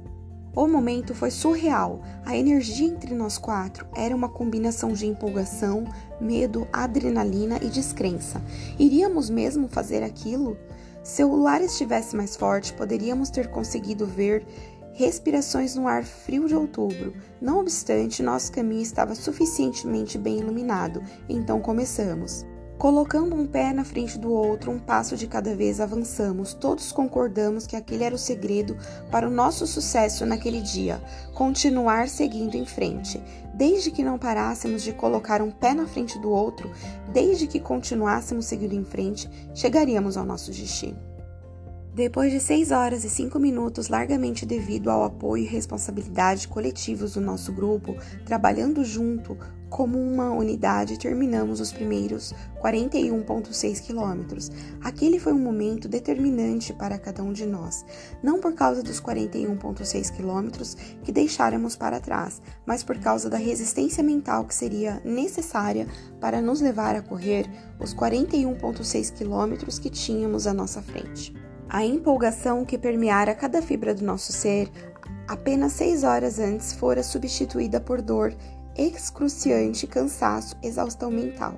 O 0.54 0.66
momento 0.66 1.14
foi 1.14 1.30
surreal. 1.30 2.02
A 2.26 2.36
energia 2.36 2.86
entre 2.86 3.14
nós 3.14 3.38
quatro 3.38 3.86
era 3.96 4.14
uma 4.14 4.28
combinação 4.28 4.92
de 4.92 5.06
empolgação, 5.06 5.84
medo, 6.20 6.68
adrenalina 6.70 7.58
e 7.62 7.68
descrença. 7.68 8.42
Iríamos 8.78 9.30
mesmo 9.30 9.66
fazer 9.66 10.02
aquilo? 10.02 10.58
Se 11.02 11.24
o 11.24 11.34
luar 11.34 11.62
estivesse 11.62 12.14
mais 12.14 12.36
forte, 12.36 12.74
poderíamos 12.74 13.30
ter 13.30 13.48
conseguido 13.48 14.06
ver 14.06 14.44
respirações 14.92 15.74
no 15.74 15.88
ar 15.88 16.04
frio 16.04 16.46
de 16.46 16.54
outubro. 16.54 17.14
Não 17.40 17.58
obstante, 17.58 18.22
nosso 18.22 18.52
caminho 18.52 18.82
estava 18.82 19.14
suficientemente 19.14 20.18
bem 20.18 20.38
iluminado, 20.38 21.02
então 21.28 21.60
começamos. 21.60 22.44
Colocando 22.82 23.36
um 23.36 23.46
pé 23.46 23.72
na 23.72 23.84
frente 23.84 24.18
do 24.18 24.32
outro, 24.32 24.72
um 24.72 24.78
passo 24.80 25.16
de 25.16 25.28
cada 25.28 25.54
vez 25.54 25.80
avançamos. 25.80 26.52
Todos 26.52 26.90
concordamos 26.90 27.64
que 27.64 27.76
aquele 27.76 28.02
era 28.02 28.12
o 28.12 28.18
segredo 28.18 28.76
para 29.08 29.28
o 29.28 29.30
nosso 29.30 29.68
sucesso 29.68 30.26
naquele 30.26 30.60
dia: 30.60 31.00
continuar 31.32 32.08
seguindo 32.08 32.56
em 32.56 32.66
frente. 32.66 33.22
Desde 33.54 33.92
que 33.92 34.02
não 34.02 34.18
parássemos 34.18 34.82
de 34.82 34.92
colocar 34.92 35.40
um 35.40 35.52
pé 35.52 35.74
na 35.74 35.86
frente 35.86 36.18
do 36.18 36.28
outro, 36.28 36.72
desde 37.12 37.46
que 37.46 37.60
continuássemos 37.60 38.46
seguindo 38.46 38.74
em 38.74 38.84
frente, 38.84 39.30
chegaríamos 39.54 40.16
ao 40.16 40.26
nosso 40.26 40.50
destino. 40.50 40.98
Depois 41.94 42.32
de 42.32 42.40
seis 42.40 42.72
horas 42.72 43.04
e 43.04 43.10
cinco 43.10 43.38
minutos, 43.38 43.86
largamente 43.86 44.44
devido 44.44 44.90
ao 44.90 45.04
apoio 45.04 45.44
e 45.44 45.46
responsabilidade 45.46 46.48
coletivos 46.48 47.14
do 47.14 47.20
nosso 47.20 47.52
grupo, 47.52 47.94
trabalhando 48.26 48.84
junto 48.84 49.38
como 49.72 49.98
uma 49.98 50.30
unidade, 50.30 50.98
terminamos 50.98 51.58
os 51.58 51.72
primeiros 51.72 52.34
41,6 52.62 53.80
quilômetros. 53.80 54.50
Aquele 54.82 55.18
foi 55.18 55.32
um 55.32 55.38
momento 55.38 55.88
determinante 55.88 56.74
para 56.74 56.98
cada 56.98 57.22
um 57.22 57.32
de 57.32 57.46
nós, 57.46 57.82
não 58.22 58.38
por 58.38 58.52
causa 58.52 58.82
dos 58.82 59.00
41,6 59.00 60.14
quilômetros 60.14 60.74
que 61.02 61.10
deixáramos 61.10 61.74
para 61.74 62.00
trás, 62.00 62.42
mas 62.66 62.82
por 62.84 62.98
causa 62.98 63.30
da 63.30 63.38
resistência 63.38 64.02
mental 64.04 64.44
que 64.44 64.54
seria 64.54 65.00
necessária 65.06 65.88
para 66.20 66.42
nos 66.42 66.60
levar 66.60 66.94
a 66.94 67.00
correr 67.00 67.48
os 67.80 67.94
41,6 67.94 69.14
quilômetros 69.14 69.78
que 69.78 69.88
tínhamos 69.88 70.46
à 70.46 70.52
nossa 70.52 70.82
frente. 70.82 71.34
A 71.66 71.82
empolgação 71.82 72.66
que 72.66 72.76
permeara 72.76 73.34
cada 73.34 73.62
fibra 73.62 73.94
do 73.94 74.04
nosso 74.04 74.32
ser 74.32 74.70
apenas 75.26 75.72
seis 75.72 76.04
horas 76.04 76.38
antes 76.38 76.74
fora 76.74 77.02
substituída 77.02 77.80
por 77.80 78.02
dor 78.02 78.34
excruciante, 78.76 79.86
cansaço, 79.86 80.56
exaustão 80.62 81.10
mental. 81.10 81.54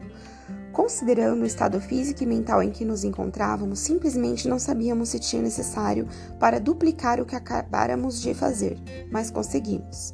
Considerando 0.72 1.42
o 1.42 1.46
estado 1.46 1.80
físico 1.80 2.24
e 2.24 2.26
mental 2.26 2.62
em 2.62 2.70
que 2.70 2.84
nos 2.84 3.04
encontrávamos, 3.04 3.78
simplesmente 3.78 4.48
não 4.48 4.58
sabíamos 4.58 5.10
se 5.10 5.20
tinha 5.20 5.40
necessário 5.40 6.08
para 6.38 6.58
duplicar 6.58 7.20
o 7.20 7.24
que 7.24 7.36
acabáramos 7.36 8.20
de 8.20 8.34
fazer, 8.34 8.76
mas 9.10 9.30
conseguimos. 9.30 10.12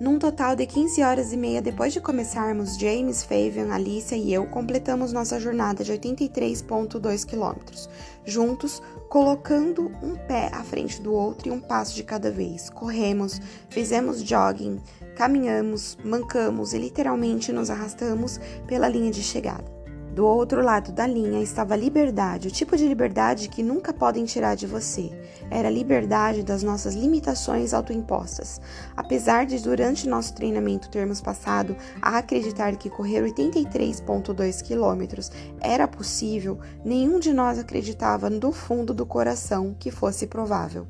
Num 0.00 0.18
total 0.18 0.56
de 0.56 0.64
15 0.64 1.02
horas 1.02 1.30
e 1.30 1.36
meia 1.36 1.60
depois 1.60 1.92
de 1.92 2.00
começarmos, 2.00 2.78
James, 2.78 3.22
Fabian, 3.22 3.70
Alicia 3.70 4.16
e 4.16 4.32
eu 4.32 4.46
completamos 4.46 5.12
nossa 5.12 5.38
jornada 5.38 5.84
de 5.84 5.92
83,2 5.92 7.26
quilômetros, 7.26 7.86
juntos, 8.24 8.82
colocando 9.10 9.92
um 10.02 10.16
pé 10.16 10.48
à 10.54 10.64
frente 10.64 11.02
do 11.02 11.12
outro 11.12 11.48
e 11.48 11.50
um 11.50 11.60
passo 11.60 11.94
de 11.94 12.02
cada 12.02 12.30
vez. 12.30 12.70
Corremos, 12.70 13.42
fizemos 13.68 14.22
jogging, 14.22 14.80
caminhamos, 15.16 15.98
mancamos 16.02 16.72
e 16.72 16.78
literalmente 16.78 17.52
nos 17.52 17.68
arrastamos 17.68 18.40
pela 18.66 18.88
linha 18.88 19.10
de 19.10 19.22
chegada. 19.22 19.79
Do 20.14 20.26
outro 20.26 20.60
lado 20.60 20.90
da 20.90 21.06
linha 21.06 21.40
estava 21.40 21.74
a 21.74 21.76
liberdade, 21.76 22.48
o 22.48 22.50
tipo 22.50 22.76
de 22.76 22.86
liberdade 22.86 23.48
que 23.48 23.62
nunca 23.62 23.92
podem 23.92 24.24
tirar 24.24 24.56
de 24.56 24.66
você. 24.66 25.08
Era 25.48 25.68
a 25.68 25.70
liberdade 25.70 26.42
das 26.42 26.64
nossas 26.64 26.94
limitações 26.94 27.72
autoimpostas. 27.72 28.60
Apesar 28.96 29.46
de, 29.46 29.58
durante 29.60 30.08
nosso 30.08 30.34
treinamento, 30.34 30.90
termos 30.90 31.20
passado 31.20 31.76
a 32.02 32.18
acreditar 32.18 32.74
que 32.76 32.90
correr 32.90 33.22
83,2 33.22 34.62
quilômetros 34.62 35.30
era 35.60 35.86
possível, 35.86 36.58
nenhum 36.84 37.20
de 37.20 37.32
nós 37.32 37.58
acreditava 37.58 38.28
do 38.28 38.50
fundo 38.50 38.92
do 38.92 39.06
coração 39.06 39.76
que 39.78 39.92
fosse 39.92 40.26
provável. 40.26 40.86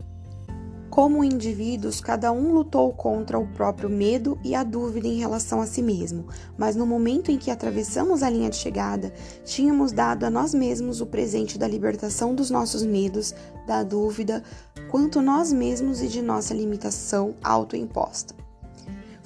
Como 0.91 1.23
indivíduos, 1.23 2.01
cada 2.01 2.33
um 2.33 2.53
lutou 2.53 2.93
contra 2.93 3.39
o 3.39 3.47
próprio 3.47 3.89
medo 3.89 4.37
e 4.43 4.57
a 4.57 4.65
dúvida 4.65 5.07
em 5.07 5.21
relação 5.21 5.61
a 5.61 5.67
si 5.67 5.81
mesmo, 5.81 6.27
mas 6.59 6.75
no 6.75 6.85
momento 6.85 7.31
em 7.31 7.39
que 7.39 7.49
atravessamos 7.49 8.25
a 8.25 8.29
linha 8.29 8.51
de 8.51 8.57
chegada, 8.57 9.13
tínhamos 9.45 9.93
dado 9.93 10.25
a 10.25 10.31
nós 10.31 10.53
mesmos 10.53 11.01
o 11.01 11.07
presente 11.07 11.57
da 11.57 11.69
libertação 11.69 12.35
dos 12.35 12.51
nossos 12.51 12.83
medos, 12.83 13.33
da 13.69 13.85
dúvida 13.85 14.43
quanto 14.91 15.23
nós 15.23 15.53
mesmos 15.53 16.03
e 16.03 16.09
de 16.09 16.21
nossa 16.21 16.53
limitação 16.53 17.37
autoimposta. 17.41 18.40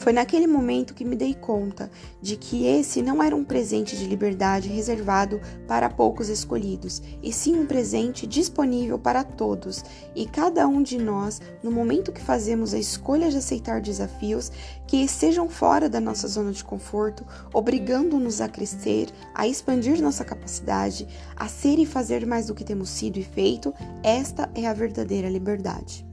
Foi 0.04 0.12
naquele 0.12 0.46
momento 0.46 0.92
que 0.92 1.02
me 1.02 1.16
dei 1.16 1.32
conta 1.32 1.90
de 2.20 2.36
que 2.36 2.66
esse 2.66 3.00
não 3.00 3.22
era 3.22 3.34
um 3.34 3.42
presente 3.42 3.96
de 3.96 4.04
liberdade 4.04 4.68
reservado 4.68 5.40
para 5.66 5.88
poucos 5.88 6.28
escolhidos, 6.28 7.00
e 7.22 7.32
sim 7.32 7.58
um 7.58 7.64
presente 7.64 8.26
disponível 8.26 8.98
para 8.98 9.24
todos, 9.24 9.82
e 10.14 10.26
cada 10.26 10.68
um 10.68 10.82
de 10.82 10.98
nós, 10.98 11.40
no 11.62 11.72
momento 11.72 12.12
que 12.12 12.20
fazemos 12.20 12.74
a 12.74 12.78
escolha 12.78 13.30
de 13.30 13.38
aceitar 13.38 13.80
desafios 13.80 14.52
que 14.86 14.98
estejam 14.98 15.48
fora 15.48 15.88
da 15.88 16.00
nossa 16.00 16.28
zona 16.28 16.52
de 16.52 16.62
conforto, 16.62 17.24
obrigando-nos 17.54 18.42
a 18.42 18.48
crescer, 18.48 19.08
a 19.34 19.48
expandir 19.48 20.02
nossa 20.02 20.22
capacidade, 20.22 21.08
a 21.34 21.48
ser 21.48 21.78
e 21.78 21.86
fazer 21.86 22.26
mais 22.26 22.48
do 22.48 22.54
que 22.54 22.62
temos 22.62 22.90
sido 22.90 23.18
e 23.18 23.24
feito, 23.24 23.72
esta 24.02 24.50
é 24.54 24.66
a 24.66 24.74
verdadeira 24.74 25.30
liberdade. 25.30 26.06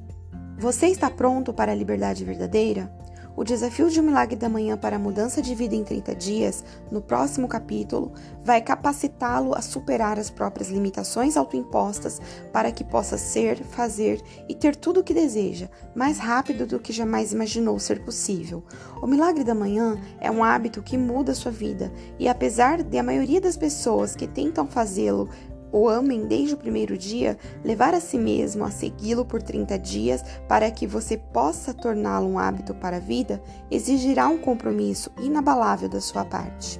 Você 0.57 0.87
está 0.87 1.09
pronto 1.09 1.53
para 1.53 1.73
a 1.73 1.75
liberdade 1.75 2.23
verdadeira? 2.23 3.00
O 3.35 3.43
desafio 3.45 3.89
de 3.89 3.99
um 3.99 4.03
milagre 4.03 4.35
da 4.35 4.49
manhã 4.49 4.77
para 4.77 4.97
a 4.97 4.99
mudança 4.99 5.41
de 5.41 5.55
vida 5.55 5.73
em 5.73 5.83
30 5.83 6.13
dias, 6.15 6.63
no 6.91 7.01
próximo 7.01 7.47
capítulo, 7.47 8.11
vai 8.43 8.61
capacitá-lo 8.61 9.55
a 9.55 9.61
superar 9.61 10.19
as 10.19 10.29
próprias 10.29 10.69
limitações 10.69 11.37
autoimpostas 11.37 12.19
para 12.51 12.71
que 12.71 12.83
possa 12.83 13.17
ser, 13.17 13.63
fazer 13.63 14.21
e 14.49 14.53
ter 14.53 14.75
tudo 14.75 14.99
o 14.99 15.03
que 15.03 15.13
deseja, 15.13 15.69
mais 15.95 16.19
rápido 16.19 16.67
do 16.67 16.79
que 16.79 16.91
jamais 16.91 17.31
imaginou 17.31 17.79
ser 17.79 18.03
possível. 18.03 18.63
O 19.01 19.07
milagre 19.07 19.45
da 19.45 19.55
manhã 19.55 19.97
é 20.19 20.29
um 20.29 20.43
hábito 20.43 20.83
que 20.83 20.97
muda 20.97 21.31
a 21.31 21.35
sua 21.35 21.51
vida 21.51 21.91
e, 22.19 22.27
apesar 22.27 22.83
de 22.83 22.97
a 22.97 23.03
maioria 23.03 23.39
das 23.39 23.55
pessoas 23.55 24.15
que 24.15 24.27
tentam 24.27 24.67
fazê-lo 24.67 25.29
o 25.71 25.87
amem 25.87 26.25
desde 26.25 26.53
o 26.53 26.57
primeiro 26.57 26.97
dia, 26.97 27.37
levar 27.63 27.93
a 27.93 27.99
si 27.99 28.17
mesmo 28.17 28.63
a 28.63 28.71
segui-lo 28.71 29.25
por 29.25 29.41
30 29.41 29.77
dias 29.79 30.23
para 30.47 30.69
que 30.69 30.85
você 30.85 31.17
possa 31.17 31.73
torná-lo 31.73 32.27
um 32.27 32.39
hábito 32.39 32.73
para 32.73 32.97
a 32.97 32.99
vida, 32.99 33.41
exigirá 33.69 34.27
um 34.27 34.37
compromisso 34.37 35.11
inabalável 35.21 35.89
da 35.89 36.01
sua 36.01 36.25
parte. 36.25 36.79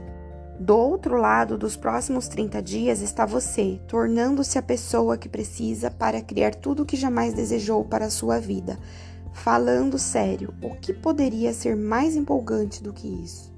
Do 0.60 0.78
outro 0.78 1.18
lado 1.18 1.58
dos 1.58 1.76
próximos 1.76 2.28
30 2.28 2.62
dias 2.62 3.02
está 3.02 3.26
você, 3.26 3.82
tornando-se 3.88 4.60
a 4.60 4.62
pessoa 4.62 5.18
que 5.18 5.28
precisa 5.28 5.90
para 5.90 6.22
criar 6.22 6.54
tudo 6.54 6.84
o 6.84 6.86
que 6.86 6.96
jamais 6.96 7.34
desejou 7.34 7.84
para 7.84 8.06
a 8.06 8.12
sua 8.12 8.40
vida. 8.40 8.78
Falando 9.34 9.98
sério, 9.98 10.54
o 10.62 10.76
que 10.76 10.94
poderia 10.94 11.52
ser 11.52 11.76
mais 11.76 12.16
empolgante 12.16 12.84
do 12.84 12.94
que 12.94 13.08
isso? 13.08 13.52